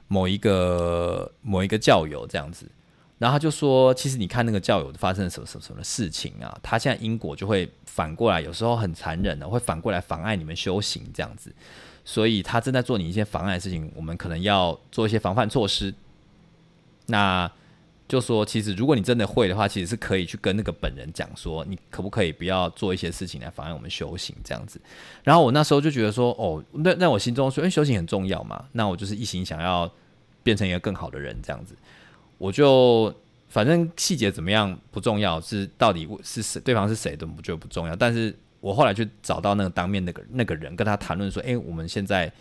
[0.09, 2.67] 某一个、某一个教友这样子。
[3.19, 11.53] 然后他就说，其实你看那个教友发生了什么什么什么事情啊，他现在因果就会反过来，有时候很残忍的，会反过来妨碍你们修行这样子。
[12.05, 15.93] 所以他正在做你一些妨碍的事情，我们可能要做一些防范措施。
[17.07, 17.51] 那
[18.09, 24.81] 就说，其实如果你真的会的话，其实是可以去跟那个本人讲说，你可不可以不要做一些事情来妨碍我们修行这样子。
[25.25, 29.91] 然后我那时候就觉得说，哦，那 那我心中说，因为修行很重要嘛，那我就是一心想要
[30.45, 31.75] 变成一个更好的人这样子。
[32.39, 33.13] 我就
[33.49, 37.97] 反正细节怎么样不重要，是到底是谁对方是谁都不觉得不重要。
[37.97, 42.33] 但是我后来去找到那个当面那个那个人，跟他谈论说，诶，我们现在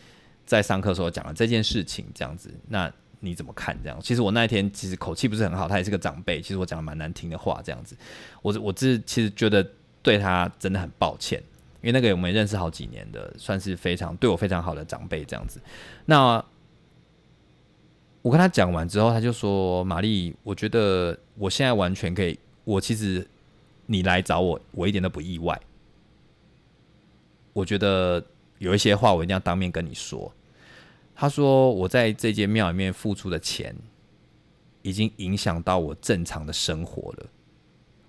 [0.46, 2.92] 在上课时候讲了这件事情，这样子，那
[3.26, 3.76] 你怎么看？
[3.82, 7.98] 这样，其实我那一天其实口气不是很好，他也是个长辈，其实我讲的蛮难听的话，这样子，
[8.42, 9.68] 我我这其实觉得
[10.04, 11.42] 对他真的很抱歉，
[11.82, 15.60] 因为那个我们认识好几年的，算是非常对我非常好的长辈这样子。
[16.06, 16.44] 那
[18.22, 23.28] 我跟他讲完之后，他就说：“玛丽，我觉得我现在完全可以，我其实
[23.86, 25.60] 你来找我，我一点都不意外。
[27.54, 28.24] 我觉得
[28.58, 30.32] 有一些话我一定要当面跟你说。”
[31.16, 33.74] 他说：“我在这间庙里面付出的钱，
[34.82, 37.26] 已经影响到我正常的生活了。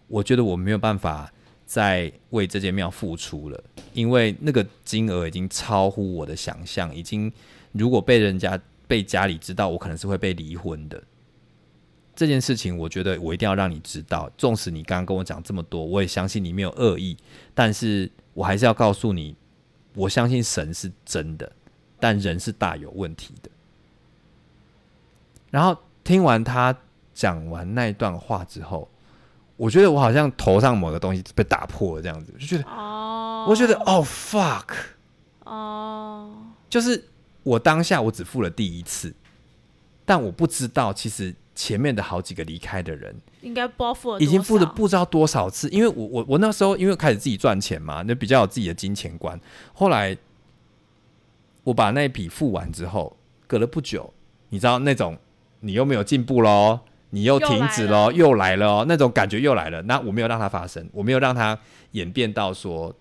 [0.09, 1.33] 我觉得我没有办法
[1.65, 7.33] 再为这间庙付出了，因为那个金额已经超乎我的想象，已经
[7.73, 11.03] 如果被人家被家里知道，我可能是会被离婚的。
[12.15, 14.31] 这件事情，我觉得我一定要让你知道。
[14.39, 17.17] 纵使你刚刚跟我讲这么多，我也相信你没有恶意，
[17.53, 19.37] 但是我还是要告诉你，
[19.95, 21.53] 我相信神是真的，
[21.99, 23.51] 但人是大有问题的。
[25.51, 26.77] 然后听完他
[27.15, 28.89] 讲完那一段话之后，
[29.57, 34.65] 我觉得我好像头上某个东西被打破了，这样子，就觉得，哦，我觉得哦 fuck，
[35.45, 36.31] 哦，
[36.69, 37.03] 就是
[37.43, 39.15] 我当下我只付了第一次，
[40.05, 49.41] 但我不知道其实前面的好几个离开的人应该不知道付了已经付了不知道多少次，因为我我我那时候因为开始自己赚钱嘛，那比较有自己的金钱观。
[49.73, 50.15] 后来
[51.67, 53.17] 我把那一笔付完之后，
[53.49, 54.15] 隔了不久，
[54.51, 55.19] 你知道那种
[55.59, 56.79] 你又没有进步喽，
[57.11, 59.83] 你又又停止喽，又来了哦，那种感觉又来了。
[59.83, 61.59] 那我没有让它发生，我没有让它
[61.91, 62.95] 演变到说，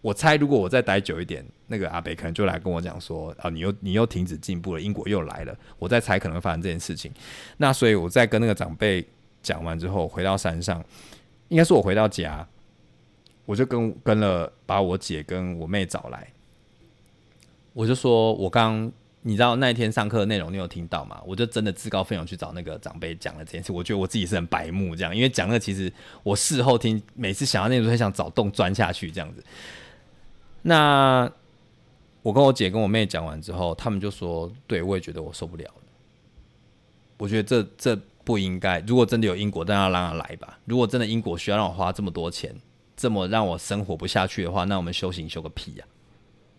[0.00, 5.56] 我猜如果我再待久一点，那个阿北可能就来跟我讲说，啊，你又你又停止进步了，英国又来了。
[5.78, 7.12] 我在猜可能发生这件事情。
[7.58, 9.06] 那所以我在跟那个长辈
[9.42, 10.84] 讲完之后，回到山上，
[11.50, 12.44] 应该是我回到家，
[13.44, 16.32] 我就跟跟了把我姐跟我妹找来，
[17.76, 18.90] 我就说我刚。
[19.28, 21.20] 你知道那一天上课的内容，你有听到吗？
[21.26, 23.72] 我就真的自告奋勇去找那个长辈讲了这件事。
[23.72, 29.42] 我觉得我自己是很白目这样，因为讲那其实我事后听，每次想到那种很想找洞钻下去这样子。
[30.62, 31.28] 那
[32.22, 35.82] 我跟我姐跟我妹讲完之后，他们就说：“对我也觉得我受不了了。”
[37.18, 38.78] 我觉得这这不应该。
[38.86, 40.56] 如果真的有因果，但要让他来吧。
[40.66, 42.54] 如果真的因果需要让我花这么多钱，
[42.96, 45.84] 这么让我生活不下去的话，那我们修行修个屁呀！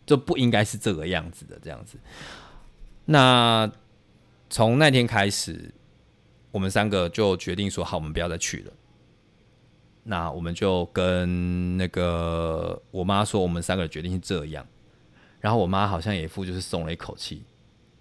[0.07, 1.99] 就不应该是这个样子的这样子。
[3.05, 3.71] 那
[4.49, 5.71] 从那天开始，
[6.49, 8.73] 我们三个就决定说好，我们不要再去了。
[10.03, 14.65] 那我们就跟那个我妈说，我们三个的决定是这样。
[15.39, 17.43] 然后我妈好像也副就是松了一口气，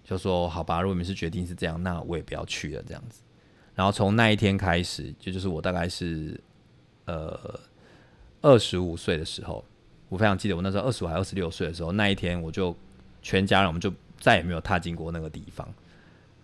[0.03, 3.21] 就说：“好吧，如果你们是决定是这样，那我也不要去了。”这样子。
[3.75, 6.39] 然后从那一天开始，就就是我大概是
[7.05, 7.59] 呃
[8.41, 9.63] 二十五岁的时候，
[10.09, 12.75] 我非常记得我那时候二十五还二十六岁的时候，那一天我就
[13.21, 13.93] 全家人我们就。
[14.19, 15.71] 再也没有踏进过那个地方。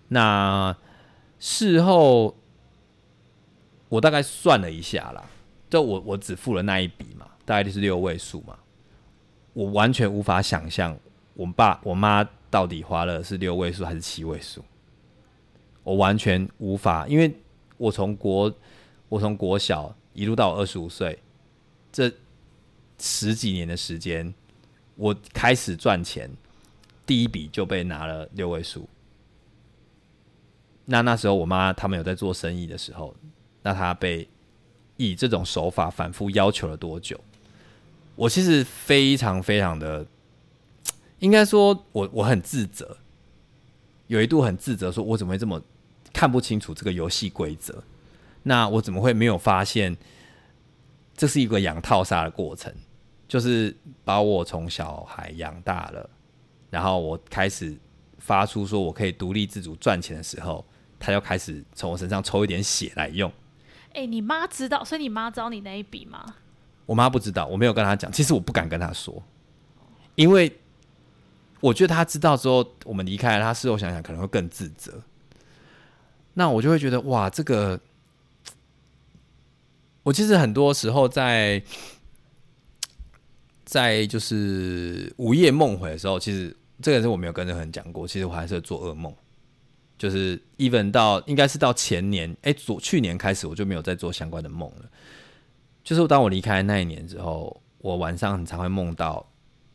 [0.10, 0.78] 那
[1.40, 2.36] 事后，
[3.90, 5.26] 我大概算了一下啦，
[5.72, 8.56] 就我我只付了那一笔嘛，大概就是六位数嘛。
[9.54, 10.96] 我完全无法想象，
[11.34, 14.64] 我爸我妈到底花了是六位数还是七位数。
[15.84, 17.36] 我完全无法，因为
[17.78, 18.54] 我从国
[19.10, 21.18] 我从国小一路到二十五岁，
[21.92, 22.08] 这
[23.04, 24.34] 十几年的时间，
[24.96, 26.32] 我开始赚钱。
[27.06, 28.88] 第一笔就被拿了六位数，
[30.86, 33.14] 那那时候我妈他们有在做生意的时候，
[33.62, 34.26] 那他被
[34.96, 37.20] 以这种手法反复要求了多久？
[38.16, 40.08] 我其实非常非常的，
[41.20, 42.98] 应该说我我很自责，
[44.08, 45.62] 有一度很自责，说我怎么会这么
[46.14, 47.84] 看不清楚这个游戏规则？
[48.44, 49.98] 那我怎么会没有发现
[51.18, 52.74] 这是一个养套杀的过程？
[53.28, 56.10] 就是把我从小孩养大了。
[56.70, 57.78] 然后我开始
[58.18, 60.66] 发出说我可以独立自主赚钱的时候，
[61.00, 63.32] 他就开始从我身上抽一点血来用。
[63.94, 66.36] 哎，你妈知道，所以你妈知道你那一笔吗？
[66.88, 68.12] 我妈不知道，我没有跟她讲。
[68.12, 69.22] 其实我不敢跟她说，
[70.16, 70.52] 因为
[71.60, 75.00] 我觉得她知道之后，我们离开了，她事后想想可能会更自责。
[76.34, 77.80] 那我就会觉得哇，这个
[80.02, 81.64] 我其实很多时候在。
[83.66, 88.08] 在就是午夜梦回的时候，其实这个是我没有跟任何人讲过。
[88.08, 89.14] 其实我还是做噩梦，
[89.98, 94.90] 就是 even 到应该是到前年，哎，昨去年开始我就没有再做相关的梦了。
[95.84, 99.26] 就是当我离开那一年之后，我晚上很常会梦到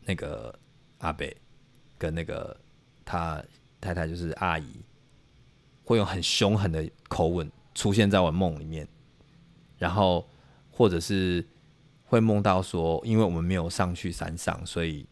[0.05, 0.53] 那个
[0.99, 1.35] 阿北
[1.97, 2.55] 跟那个
[3.03, 3.43] 他
[3.81, 4.67] 太太，就是阿姨，
[5.83, 8.87] 会用很凶狠的口吻出现在我梦里面，
[9.77, 10.27] 然后
[10.69, 11.43] 或者是。
[12.09, 15.05] 会梦到说，因为我们没有上去山上，所以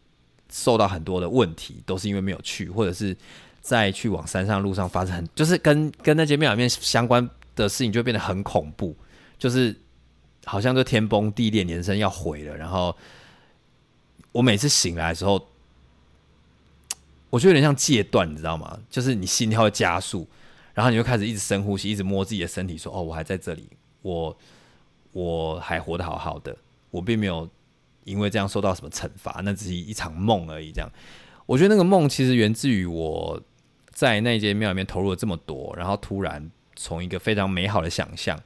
[0.50, 3.16] 受到很多的问题，都是因为没有去，或者是
[3.62, 8.95] 在去往山上路上发生很，就是跟跟那间庙里面相关的事情，就变得很恐怖，
[9.38, 9.76] 就是
[10.45, 12.58] 好像就天崩地裂，人生要毁了。
[12.58, 12.95] 然后
[14.32, 15.48] 我每次醒来的时候，
[17.30, 18.80] 我就有点像戒断，你知道吗？
[18.89, 20.28] 就是你心跳会加速，
[20.74, 23.68] 然后你就开始一直深呼吸，一直摸自己的身体，说：“哦，我还在这里，
[24.02, 24.36] 我
[25.12, 26.56] 我还活得好好的。”
[26.98, 27.48] 我并没有
[28.06, 30.72] 因为这样受到什么惩罚，那只是一场梦而已。
[30.72, 30.91] 这样，
[31.45, 33.41] 我觉得那个梦其实源自于我
[33.91, 38.41] 在那间庙里面投入了这么多，然后突然从一个非常美好的想象，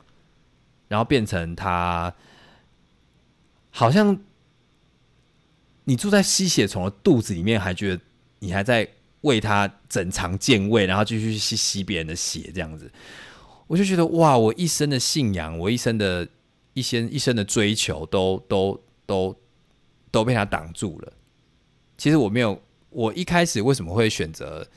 [0.88, 2.14] 然后变成他
[3.70, 4.20] 好像
[5.86, 8.02] 你住在吸血虫的肚子里面，还觉得
[8.39, 8.88] 你还在
[9.22, 12.91] 为他整肠健胃，然后继续吸吸别人的血，这样子，
[13.68, 16.28] 我就觉得哇，我一生的信仰，我一生的。
[16.74, 19.36] 一些一生的追求都都都
[20.09, 21.13] 都被他挡住了。
[21.97, 24.67] 其实我没有，我一开始为什么会选择？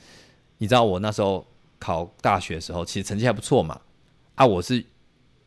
[0.59, 1.47] 你知道我那时候
[1.79, 3.81] 考大学的时候，其实成绩还不错嘛。
[4.35, 4.85] 啊，我是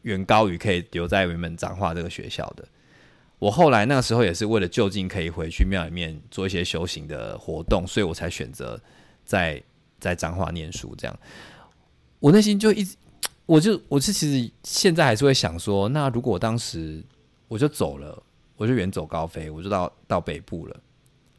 [0.03, 2.67] 远高于可以留在原本彰化这个学校的。
[3.39, 8.79] 我后来那个时候也是为了就近可以回去庙里面做一些修行的活动，所以我才选择
[9.25, 9.61] 在
[9.99, 10.95] 在彰化念书。
[10.97, 11.19] 这样，
[12.19, 12.95] 我内心就一直。
[13.47, 17.03] 我就我是其实现在还是会想说，那如果我当时
[17.47, 18.21] 我就走了，
[18.57, 20.77] 我就远走高飞，我就到到北部了，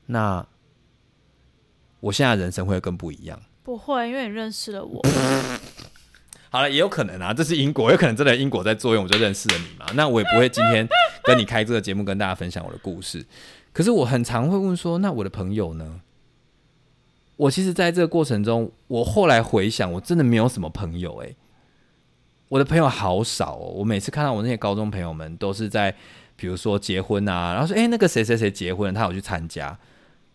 [0.06, 0.44] 那
[2.00, 3.40] 我现在人生会更不一样。
[3.62, 5.00] 不会，因为你认识了我。
[6.50, 9.84] 好了，也有可能啊，这是因果，有可能真的因果在作用，我就认识了你嘛。
[9.94, 10.88] 那我也不会今天
[11.22, 13.22] 跟你开这个节目，跟大家分享我的故事。
[13.70, 16.00] 可是我很常会问说，那我的朋友呢？
[17.36, 21.36] 我其实在这个过程中，我后来回想，我真的没有什么朋友诶、
[22.48, 23.72] 我的朋友好少哦。
[23.76, 25.94] 我每次看到我那些高中朋友们，都是在
[26.36, 29.76] 比如说结婚啊，然后说，诶，那个谁谁谁结婚，他有去参加。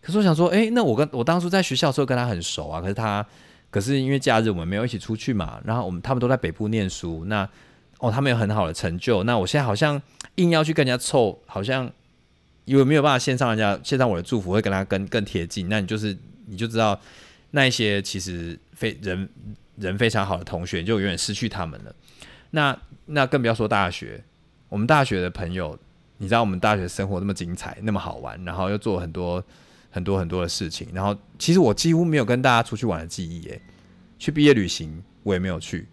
[0.00, 3.24] 可是我想说，诶，那我跟我当初在学校的时候跟他很熟啊，可是他，
[3.70, 7.48] 可是因为假日我们没有一起出去嘛，然后我们他们都在北部念书，那
[8.00, 10.00] 哦，他们有很好的成就，那我现在好像
[10.34, 11.90] 硬要去跟人家凑，好像
[12.66, 15.70] 因为没有办法献上人家献上我的祝福，会跟他更更贴近。
[15.70, 16.14] 那你就是
[16.46, 17.00] 你就知道
[17.52, 19.26] 那一些其实非人
[19.76, 21.94] 人非常好的同学，你就永远失去他们了。
[22.50, 24.22] 那那更不要说大学，
[24.68, 25.78] 我们大学的朋友，
[26.18, 29.44] 你知道我们大学生活那么精彩，那么好玩，然后又做很多
[29.90, 33.60] 很多很多的事情，然后其实我几乎没有跟大家出去玩的记忆，耶，
[34.18, 35.88] 去毕业旅行我也没有去，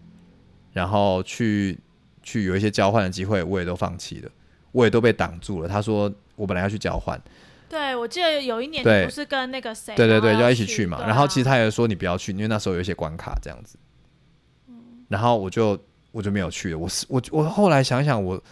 [0.74, 1.78] 然后去
[2.22, 4.32] 去有一些交换的机会，我也都放弃了，
[4.72, 5.68] 我也都被挡住了。
[5.68, 7.20] 他说我本来要去交换，
[7.72, 10.98] 对，我记得有一年对你不是跟那个谁，对对对，要就要一起去嘛。
[10.98, 13.78] 对然后其实啊他也说你不要去，因为那时候有一些关卡这样子。
[15.08, 16.78] 然后我就我就没有去了。
[16.78, 18.44] 我是我我后来想想，我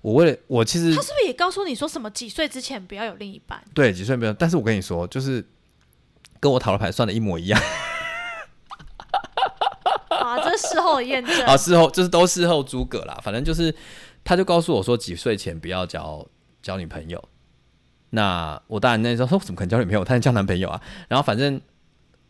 [0.00, 3.60] 我为了我其实他是不是也告诉你说什么几岁之前不要有另一半？
[3.74, 5.44] 对几岁不要，但是我跟你说，就是
[6.38, 7.60] 跟我塔罗牌算的一模一样。
[10.08, 11.34] 啊，这是事后的验证。
[11.46, 13.74] 啊，事后就是都事后诸葛啦，反正就是
[14.22, 16.24] 他就告诉我说几岁前不要交
[16.62, 17.28] 交女朋友。
[18.10, 20.80] 那我当然那时候说怎么可能交女朋友，他能交男朋友啊。
[21.08, 21.60] 然后反正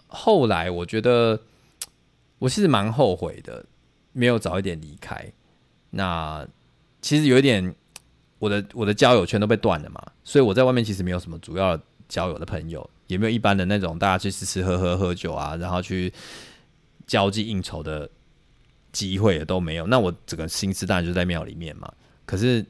[0.07, 1.41] 后来我觉得
[2.39, 3.64] 我其实蛮后悔的，
[4.12, 5.33] 没有早一点离开。
[5.91, 6.47] 那
[7.01, 7.74] 其实有一点，
[8.39, 16.12] 我的我的交友圈都被断了嘛，所以我在外面其实没有什么主要交友的朋友，也没有一般的那种大家去吃吃喝喝喝酒啊，然后去
[17.07, 18.09] 交际应酬的
[18.93, 19.87] 机会也都没有。
[19.87, 21.93] 那我整个心思当然就在庙里面嘛。
[22.26, 22.64] 可是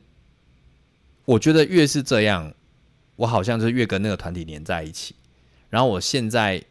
[1.24, 2.52] 我觉得越是这样，
[3.18, 5.14] 我好像就是越跟那个团体连在一起。
[5.68, 6.62] 然后我现在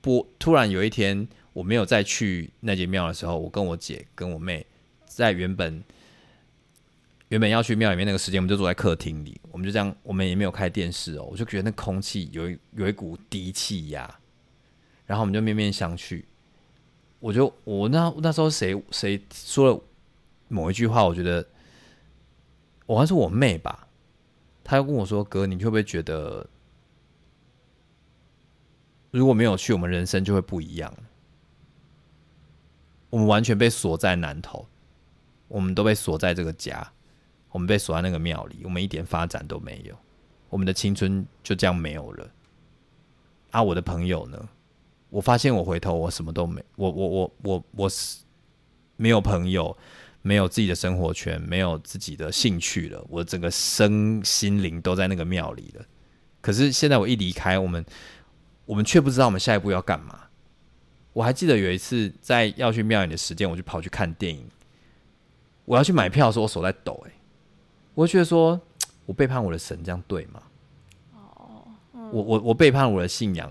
[0.00, 4.66] 不突然有一天我没有再去那间庙的时候，我跟我姐跟我妹
[5.06, 5.82] 在原本
[7.28, 14.02] 原本要去庙里面那个时间，我们就坐在客厅里，我们就这样，我们也没有开电视哦，我就觉得那空气有一有一股低气压，
[15.06, 16.24] 然后我们就面面相觑。
[17.20, 19.80] 我就我那那时候谁谁说了
[20.48, 21.46] 某一句话，我觉得
[22.86, 23.86] 我还是我妹吧，
[24.70, 26.46] 他又跟我说：“哥，你会不会觉得
[29.10, 30.94] 如果没有去，我们人生就会不一样？
[33.10, 34.64] 我们完全被锁在南头，
[35.48, 36.88] 我们都被锁在这个家，
[37.50, 39.98] 我们被锁在那个庙里，我们一点发展都没有，
[40.48, 42.30] 我们的青春就这样没有了。
[43.50, 44.48] 啊，我的朋友呢？
[45.08, 48.20] 我发现我回头我什么都没，我我我我我是
[48.94, 49.76] 没有朋友，
[50.22, 55.84] 没有自己的生活圈，没有自己的兴趣了，我整个身心灵都在那个庙里了。
[56.40, 57.84] 可是现在我一离开，我们
[58.64, 60.20] 我们却不知道我们下一步要干嘛。
[61.12, 64.48] 我还记得有一次在要去庙里的时间，我就跑去看电影。
[65.64, 67.12] 我要去买票的时候，我手在抖、欸，
[67.94, 68.60] 我就觉得说，
[69.06, 70.42] 我背叛我的神，这样对吗？
[71.12, 71.68] 哦
[72.12, 73.48] 我我我背叛我的信仰，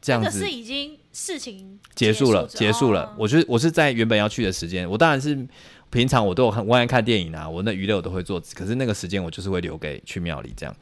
[0.00, 3.14] 这样子是已经事情结束了，结束了。
[3.18, 5.46] 我是我是在原本要去的时间，我当然是
[5.90, 10.74] 平常我都有很，我爱看电影啊，我那娱乐我都会做，可是那个时间我就是会留给去庙里这样。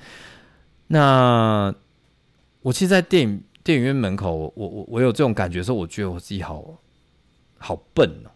[0.88, 1.74] 那
[2.60, 6.78] 我其实，在电影电影院门口，我我我有这种感觉的时候，我觉得我自己好
[7.58, 8.30] 好笨哦，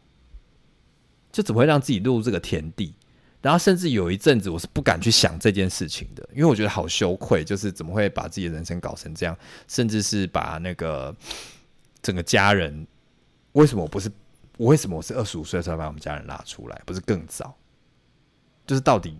[1.30, 2.94] 就怎么会让自己落入这个田地？
[3.40, 9.36] 然后甚至有一阵子，我是不敢去想这件事情的，因为我觉得好羞愧，就是怎么会把自己的人生搞成这样，
[9.66, 11.12] 甚至是把那个
[12.02, 12.86] 整个家人，
[13.52, 14.10] 为什么不是
[14.58, 17.56] 我为什么我是二十五岁才把我们家人拉出来，不是更早？
[18.66, 19.16] 就是到底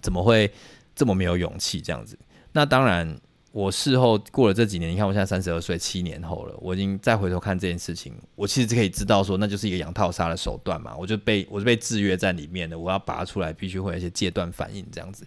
[0.00, 0.52] 怎么会
[0.94, 2.18] 这么没有勇气这样子？
[2.52, 3.20] 那当然，
[3.52, 15.26] 我事后过了这几年，你看我现在三十二岁，七年后了，我已经再回头看这件事情，我其实可以知道说，那就是一个养套杀的手段嘛，我就被我就被制约在里面的，我要拔出来，必须会有一些戒断反应这样子。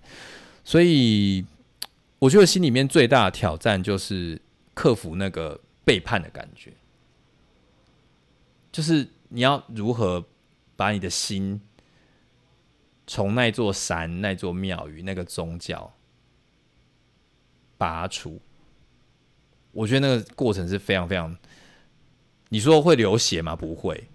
[0.64, 1.46] 所以，
[2.20, 4.42] 我觉得心里面最大的挑战就是
[4.74, 6.74] 克服那个背叛的感觉，
[8.72, 10.26] 就是你要如何
[10.76, 11.62] 把你的心
[13.06, 15.94] 从那座山、那座庙宇、那个宗教
[17.78, 18.40] 拔除。
[19.72, 21.36] 我觉得那个过程是非常非常，
[22.50, 23.56] 你说会流血吗？
[23.56, 24.08] 不会，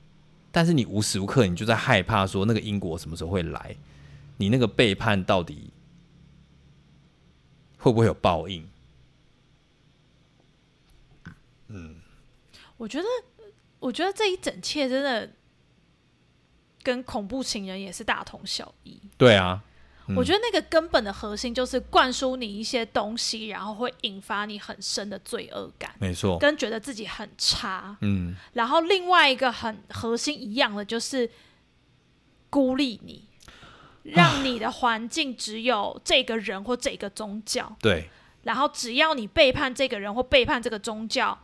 [0.52, 3.76] 但是你无时无刻你就在害怕说那个因果什么时候会来，
[4.36, 5.72] 你那个背叛到底
[7.76, 8.66] 会不会有报应？
[12.78, 13.06] 我觉得，
[13.78, 15.30] 我觉得这一整切真的
[16.82, 18.98] 跟恐怖情人也是大同小异。
[19.18, 19.62] 对啊，
[20.16, 27.94] 我觉得那个根本的核心就是灌输你一些东西，然后会引发你很深的罪恶感，没错，跟觉得自己很差。
[28.00, 31.30] 嗯，然后另外一个很核心一样的就是
[32.48, 33.28] 孤立你，
[34.04, 38.08] 让你的环境只有这个人或这个宗教，对，
[38.44, 41.38] 然后只要你背叛这个人或背叛这个宗教，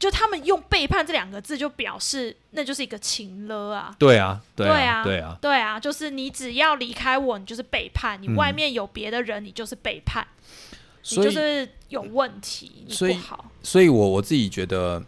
[0.00, 3.94] 就他们用背叛这两个字就表示那就是一个情了啊。
[3.98, 13.52] 对啊，对对啊，啊，对啊，对啊，就是你只要离开我，你就是背叛；你嗯外面有别的人，你就是背叛，你所以就是有问题，你所以不好。
[13.62, 15.04] 所以我我自己觉得，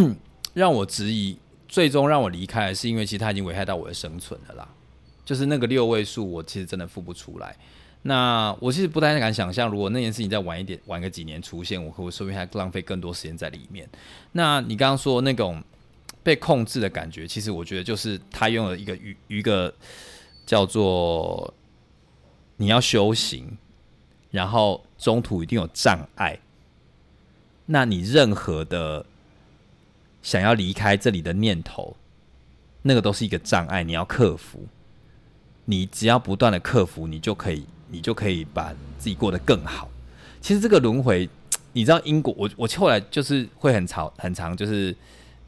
[0.54, 1.36] 让我质疑，
[1.68, 4.66] 最终让我离开，是因为其实他已经危害到我的生存了啦。
[5.22, 7.54] 就是那个六位数，我其实真的付不出来。
[8.02, 13.88] 那我其实不太敢想象，如果那件事情再晚一点，晚个几年出现，我可说不定还浪费更多时间在里面。
[14.32, 15.62] 那你刚刚说那种
[16.22, 19.72] 被控制的感觉，其实我觉得就是他拥有一个一一个
[20.46, 21.52] 叫做
[22.56, 23.58] 你要修行，
[24.30, 26.38] 然后中途一定有障碍。
[27.66, 29.04] 那你任何的
[30.22, 31.94] 想要离开这里的念头，
[32.82, 34.66] 那个都是一个障碍，你要克服。
[35.66, 39.88] 你只要不断的克服，你就可以，你就可以把自己过得更好。
[40.40, 41.28] 其实这个轮回，
[41.72, 44.94] 你知道因果，我我后来就是会很吵很长，就是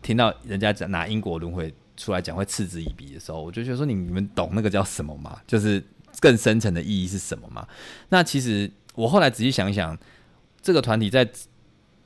[0.03, 5.41] 听到人家讲拿因果轮回出来讲，会嗤之以鼻的时候，我就觉得说你你们懂那个叫什么吗？
[5.47, 5.83] 就是
[6.21, 7.67] 更深层的意义是什么吗？
[8.11, 9.97] 那其实我后来仔细想一想，
[10.61, 11.29] 这个团体在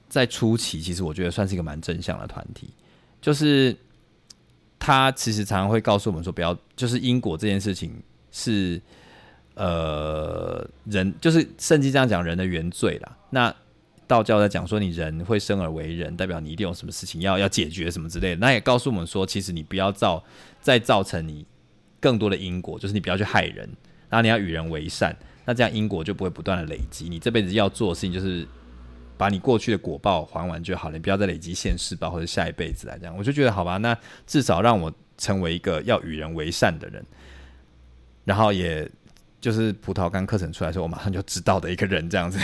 [0.08, 2.70] 在初期，其实我觉得算是一个蛮正向的团体，
[3.20, 3.76] 就是
[4.78, 7.92] 他其实常常会告诉我们说，不要就是因果这件事情
[8.30, 8.80] 是
[9.56, 13.16] 呃人，就是圣经这样讲人的原罪啦。
[13.30, 13.54] 那
[14.06, 18.36] 道教在讲说，你人会生而为人，代表你一定有什么事情要要解决什么之类的。
[18.36, 20.22] 那也告诉我们说，其实你不要造
[20.60, 21.44] 再造成你
[21.98, 23.68] 更多的因果，就是你不要去害人，
[24.08, 27.08] 然后你要与人为善，那这样因果就不会不断的累积。
[27.08, 28.46] 你这辈子要做的事情就是
[29.16, 33.16] 把你过去的果报还完就好了，你不要再累积现世报或者下一辈子来这样。
[33.16, 33.96] 我就觉得好吧，那
[34.26, 37.04] 至少让我成为一个要与人为善的人，
[38.24, 38.88] 然后也
[39.46, 42.36] 就是葡萄干课程出来的时候，我马上就知道的一个人这样子。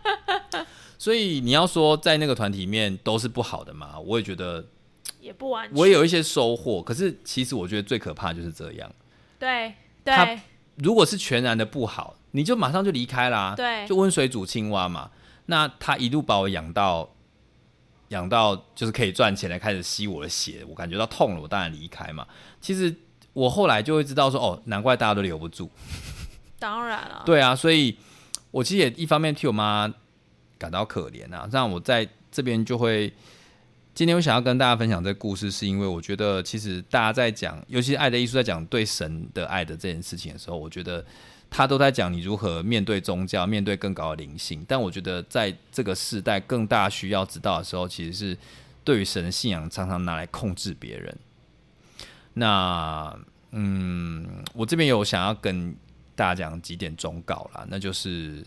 [0.98, 4.62] 所以你要说在那个团体里面都是不好的嘛，我也觉得
[5.18, 5.74] 也不完全。
[5.78, 8.92] 我也有一些收获，可是其实我觉得最可怕就是这样。
[9.38, 9.72] 对
[10.04, 10.38] 他对
[10.74, 15.10] 如果是全然的不好，你就马上就离开啦，对就温水煮青蛙嘛。
[15.46, 17.14] 那他一路把我养到
[18.08, 22.26] 养到就是可以赚钱来开始吸我的血，我感觉到痛了，我当然离开嘛。
[22.60, 22.94] 其实
[23.32, 25.70] 我后来就会知道说，哦，难怪大家都留不住。
[26.60, 27.96] 当然了，对啊，所以
[28.52, 29.92] 我其实也一方面替我妈
[30.56, 33.12] 感到可怜啊，让我在这边就会。
[33.92, 41.04] 今天我想要跟大家分享这个故事，是因为我觉得其实大家在讲，尤其是爱的艺术，在讲对神的爱的这件事情的时候，我觉得
[41.50, 44.64] 他都在讲你如何面对宗教，面对更高的灵性。
[44.66, 48.38] 但我觉得在这个时代，更大需要知道的时候，其实是
[48.84, 51.18] 对于神的信仰常常拿来控制别人。
[52.34, 53.14] 那
[53.50, 54.24] 嗯，
[54.54, 55.74] 我这边有想要跟
[56.20, 58.44] 大家讲几点忠告啦，那就是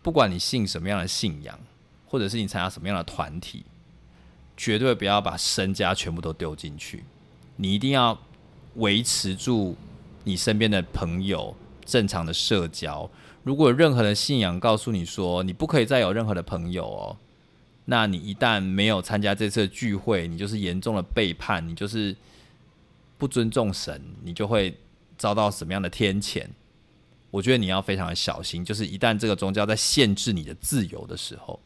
[0.00, 1.60] 不管你信什么样的信仰，
[2.06, 3.62] 或者是你参加什么样的团体，
[4.56, 7.04] 绝对不要把身家全部都丢进去。
[7.56, 8.18] 你一定要
[8.76, 9.76] 维持住
[10.22, 11.54] 你身边的朋友
[11.84, 13.10] 正常的社交。
[13.42, 17.16] 如果任何的信仰告诉你说你不可以再有任何的朋友哦，
[17.84, 22.16] 那你一旦没有参加这次聚会，你就是严重的背叛，你就是
[23.18, 24.74] 不尊重神，你就会
[25.18, 26.46] 遭到什么样的天谴？
[27.34, 31.58] 我觉得你要非常的小心，就是一旦这个宗教在限制你的自由的时候，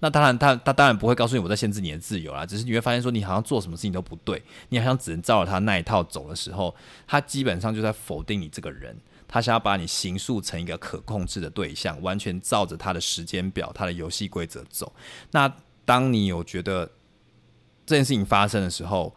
[0.00, 6.74] 那当然他他当然不会告诉你我在限制你的自由啦，只是你会发现说你好像做什么事情都不对，你好像只能照着他那一套走的时候，
[7.06, 8.96] 他基本上就在否定你这个人，
[9.28, 14.90] 他想要把你形塑成一个可控制的对象，完全照着他的时间表、他的游戏规则走。
[15.32, 16.90] 那当你有觉得
[17.84, 19.14] 这件事情发生的时候，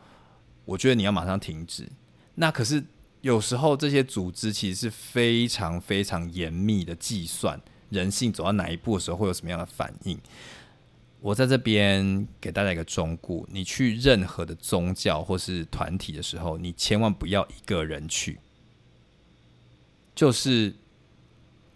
[0.65, 1.88] 我觉得你要马上停止。
[2.35, 2.84] 那可是
[3.26, 10.15] 有时候这些组织其实是非常非常严密的计算人性走到哪一步的时候会有什么样的反应。
[11.22, 18.38] 我在这边给大家一个忠告：你去任何的宗教或是团体的时候，你千万不要一个人去。
[20.14, 20.76] 就是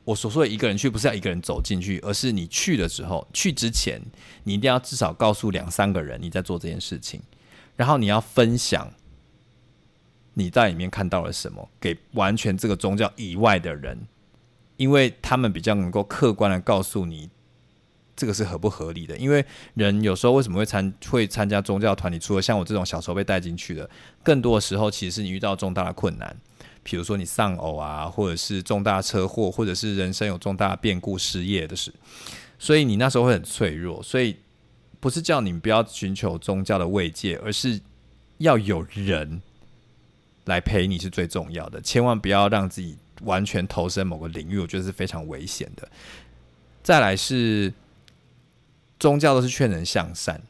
[0.03, 3.99] 我所说的一个人去，不是要一个人走进去，而是你去的时候，去之前，
[4.43, 7.19] 你一定要至少告诉两三个人你在做这件事情，
[7.75, 8.93] 然后你要分享
[10.39, 14.07] 你在里面看到了什么，给完全这个宗教以外的人，
[14.77, 17.29] 因为他们比较能够客观的告诉你
[18.15, 19.17] 这个是合不合理的。
[19.17, 23.89] 因为人有时候为什么会参会参加宗教团体，除了像我这种小时候被带进去的，
[24.23, 26.35] 更多的时候其实是你遇到重大的困难。
[26.81, 31.93] 比如说你丧偶啊，或者是重大车祸，或者是人生有重大变故、失业的事，
[32.57, 34.01] 所以你那时候会很脆弱。
[34.01, 34.37] 所以
[34.99, 37.79] 不是叫你不要寻求宗教的慰藉，而是
[38.37, 39.41] 要有人
[40.49, 41.79] 来陪你是最重要的。
[41.79, 45.87] 千万不要让自己完全投身某个领域，我觉得是非常危险的。
[46.83, 47.73] 再来是
[48.99, 50.41] 宗教都是劝人向善，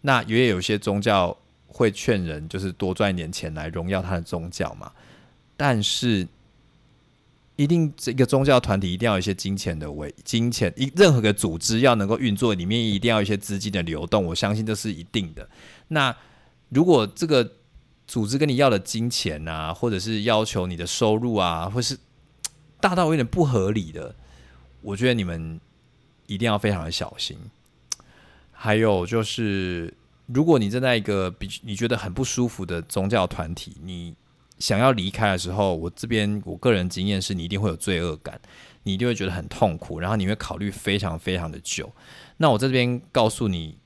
[0.00, 4.90] 那也有些宗教会劝人就是多赚一点钱来荣耀他的宗教嘛。
[5.56, 6.26] 但是
[7.56, 15.48] 一定这个宗教团体一定要有一些金钱的为金钱一任何个组织要能够运作，里面一定要有一些资金的流动，我相信这是一定的。
[15.88, 16.16] 那
[16.70, 17.48] 如果这个
[18.06, 21.98] 组织跟你要的金钱啊，或者是要求你的收入啊，或是
[22.80, 24.14] 大到有点不合理的，
[24.82, 25.60] 我觉得你们
[26.26, 27.38] 一定要非常的小心。
[28.52, 29.92] 还有就是，
[30.26, 34.14] 如果你正在一个比你觉得很不舒服的宗教团体，你
[34.58, 38.40] 想要离开的时候，我这边我个人经验是你一定会有罪恶感，
[38.84, 41.92] 你一定会觉得很痛苦，然后你会考虑非常非常的久。
[42.36, 43.76] 那我在这边告诉你，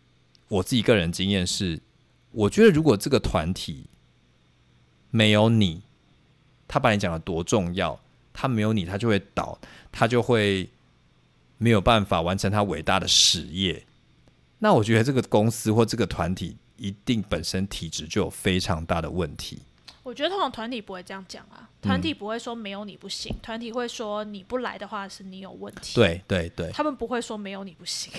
[0.48, 1.80] 我自己个人经验是，
[2.30, 3.86] 我觉得如果这个团体
[5.10, 5.82] 没有你，
[6.66, 8.00] 他把你讲的多重要，
[8.32, 9.58] 他没有你，他就会倒，
[9.90, 10.68] 他就会
[11.58, 13.84] 没有办法完成他伟大的事业。
[14.58, 19.60] 那我觉得这个公司或这个团体一定本身体质就有非常大的问题。
[20.02, 25.94] 我觉得通常团体不会这样讲啊，团体不会说没有你不行，团体会说你不来的话是你有问题。
[25.94, 28.12] 对对对，他们不会说没有你不行。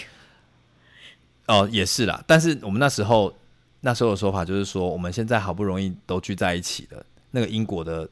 [1.47, 3.35] 哦，也是啦，但是我们那时候
[3.81, 8.07] 那时候的说法就是说，我们现在好不容易都聚在一起了，那个因果的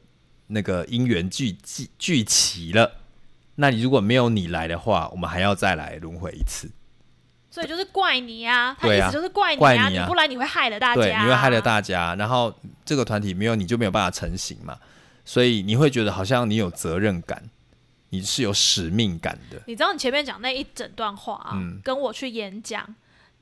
[0.46, 2.90] 那个因缘聚聚聚齐了，
[3.56, 6.70] 那你如果没有你来的话，我们还要再来轮回一次。
[7.50, 12.54] 所以就是怪你啊，他意思就是怪你啊，怪你啊你不来你会害了大家、你会害了大家，然后
[12.84, 14.78] 这个团体没有你就没有办法成型嘛，
[15.24, 17.42] 所以你会觉得好像你有责任感，
[18.10, 19.60] 你是有使命感的。
[19.66, 22.86] 你知道你前面讲那一整段话啊，嗯跟我去演讲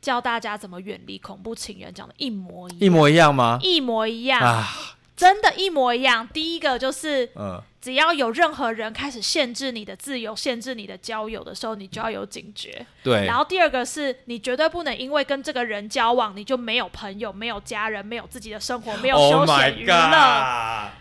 [0.01, 3.59] 教大家怎么远离恐怖情人讲的一模一样，一模一样吗？
[3.63, 4.69] 一模一样，啊，
[5.17, 6.27] 真的，一模一样。
[6.29, 12.87] 第一个就是，嗯，只要有任何人开始限制你的自由、限制你的交友的时候，你就要有警觉。
[13.03, 19.95] 对然，后第二个是你绝对不能因为跟这个人交往，你就没有朋友、没有家人、没有自己的生活、没有 Oh 休闲娱乐。
[19.95, 20.93] god！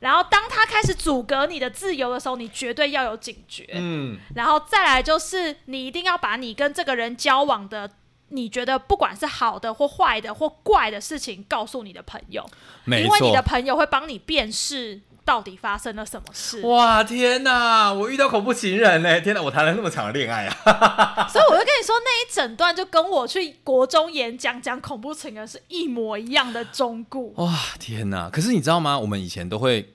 [0.00, 3.66] 然后当他开始阻隔你的自由的时候，你绝对要有警觉。
[3.72, 7.90] 嗯，然后再来就是，你一定要把你跟这个人交往的，
[8.28, 12.44] 你觉得不管是好的或坏的或怪的事情，告诉你的朋友，
[12.86, 13.40] 因为你的。
[13.44, 16.60] 朋友会帮你辨识到底发生了什么事。
[16.62, 17.92] 哇天哪！
[17.92, 19.20] 我遇到恐怖情人嘞！
[19.20, 21.28] 天哪，我谈了那么长的恋爱啊！
[21.30, 27.32] 所以我就跟你说，那一整段就跟我去国中演讲讲恐怖情人是一模一样的忠固。
[27.36, 28.28] 哇天哪！
[28.30, 28.98] 可是你知道吗？
[28.98, 29.94] 我们以前都会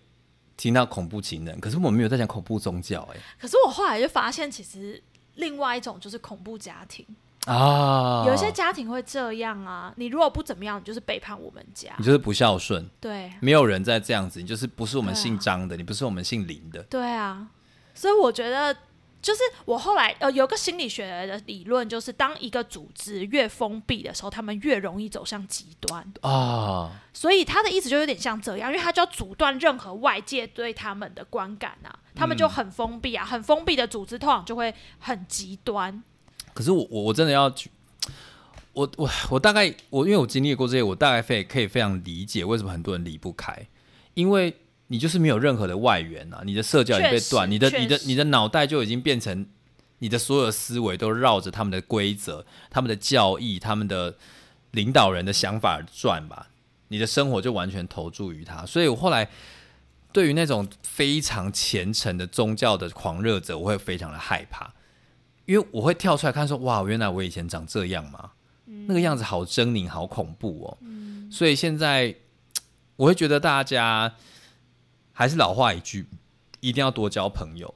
[0.56, 5.02] 听到恐怖情人，可是我们没有在讲恐怖宗教哎、可是我后来就发现，其实
[5.36, 7.16] 另外一种就是恐怖家庭，哎
[7.50, 9.94] 啊，有一些家庭会这样啊。
[9.98, 12.06] 你如果不怎么样，你就是背叛我们家你。
[12.06, 16.84] 就是不孝顺，对没有人在这样子，你就是不是我们姓张的，你不是我们姓林的。
[16.84, 17.48] 对啊，
[17.94, 18.76] 所以我觉得。
[19.22, 26.02] 就是我后来呃有个心理学的理论，就是当一个组织越封闭的时候，他们越容易走向极端。
[26.22, 36.02] 啊，所以他的意思就有点像这样，因为他就要阻断任何外界对他们的观感啊，他们就很封闭啊，很封闭的组织通常就会很极端。
[36.54, 37.70] 可是我我我真的要去，
[38.74, 43.68] 我我我大概我因为我经历过这些，我大概非可以非常理解为什么很多人离不开，
[44.14, 44.56] 因为
[44.88, 49.46] 你就是没有任何的外援啊，你的社交已经被断，你的你的你的脑袋就已经变成
[50.00, 54.16] 你的所有思维都绕着他们的规则、他们的教义、他们的
[54.72, 56.48] 领导人的想法而转吧，
[56.90, 59.30] 你的生活就完全投注于他，所以我后来。
[60.12, 64.74] 对于那种非常虔诚的宗教的狂热者，我会非常的害怕，
[65.50, 68.34] 因为我会跳出来看说，哇，原来我以前长这样嘛？
[68.86, 70.78] 那个样子好狰狞，好恐怖哦。
[71.32, 72.16] 所以现在
[72.96, 74.14] 我会觉得大家
[75.12, 76.06] 还是老话一句，
[76.60, 77.74] 一定要多交朋友。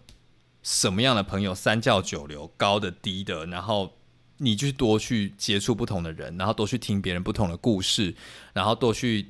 [0.62, 3.92] 什么样的朋友，三教九流，高的低的，然后
[4.38, 8.14] 你就多去接触不同的人，然后多去听别人不同的故事，
[8.54, 9.30] 然后多去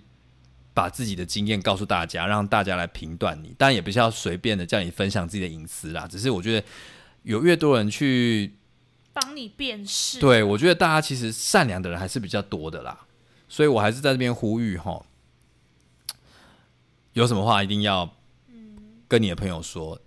[0.73, 3.55] 把自己的经验告诉大家，让大家来评断你。
[3.57, 6.67] 当然也不是要随便的叫你分享自己的隐私啦，只是我觉得
[7.23, 8.53] 有越多人去
[9.11, 13.05] 帮你辨识，对，我觉得大家其实善良的人还是比较多的啦，
[13.49, 15.03] 所以我还是在这边呼吁哈，
[17.13, 18.09] 有什么话一定要
[19.07, 19.99] 跟你的朋友说。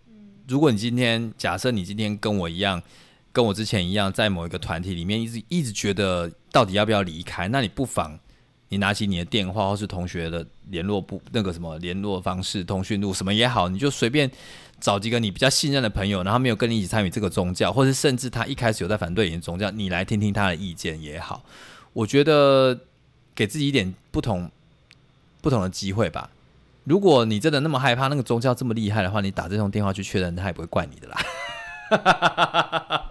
[0.48, 2.80] 如果你今天假设你今天跟我一样，
[3.32, 8.16] 跟我之前一样，在某一个团体里面一直一直觉得到底要不要离开，那你不妨
[8.68, 14.30] 你拿起你的电话或是同学的联络部那个什么联络方式、通讯录什么也好，你就随便
[14.86, 21.42] 找几个你比较信任的朋友，然后没有跟你一起参与这个宗教，或者甚至他一开始有在反对你的宗教，你来听听他的意见也好。
[21.92, 22.78] 我觉得
[23.34, 24.48] 给自己一点不同
[25.40, 26.30] 不同的机会吧。
[26.84, 31.18] 如果你真的那么害怕那个宗教这么厉害的话，你打这通电话去确认，他也不会怪你的啦。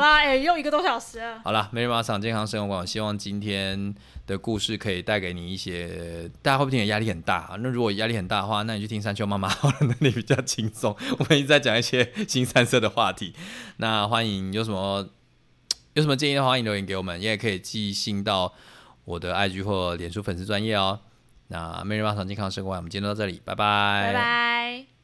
[0.00, 1.42] 好啦，哎、又一个多小时了。
[1.44, 3.94] 好了，美人马场健康生活馆，我希望今天
[4.26, 7.56] 的故事可以带给你一些，大家会不会听得压力很大、啊？
[7.60, 10.96] 那如果压力很大的话，那你去听山丘妈妈好了，那里比较轻松。
[11.18, 13.34] 我们一直在讲一些新三色的话题，
[13.76, 15.06] 那欢迎有什么
[15.92, 18.54] 有什么建议的话，欢迎留言给我们，也可以寄信到
[19.04, 21.00] 我的 IG 或脸书粉丝专业哦。
[21.48, 24.99] 那美人马场健康生活馆，我们今天就到这里，拜拜，拜拜。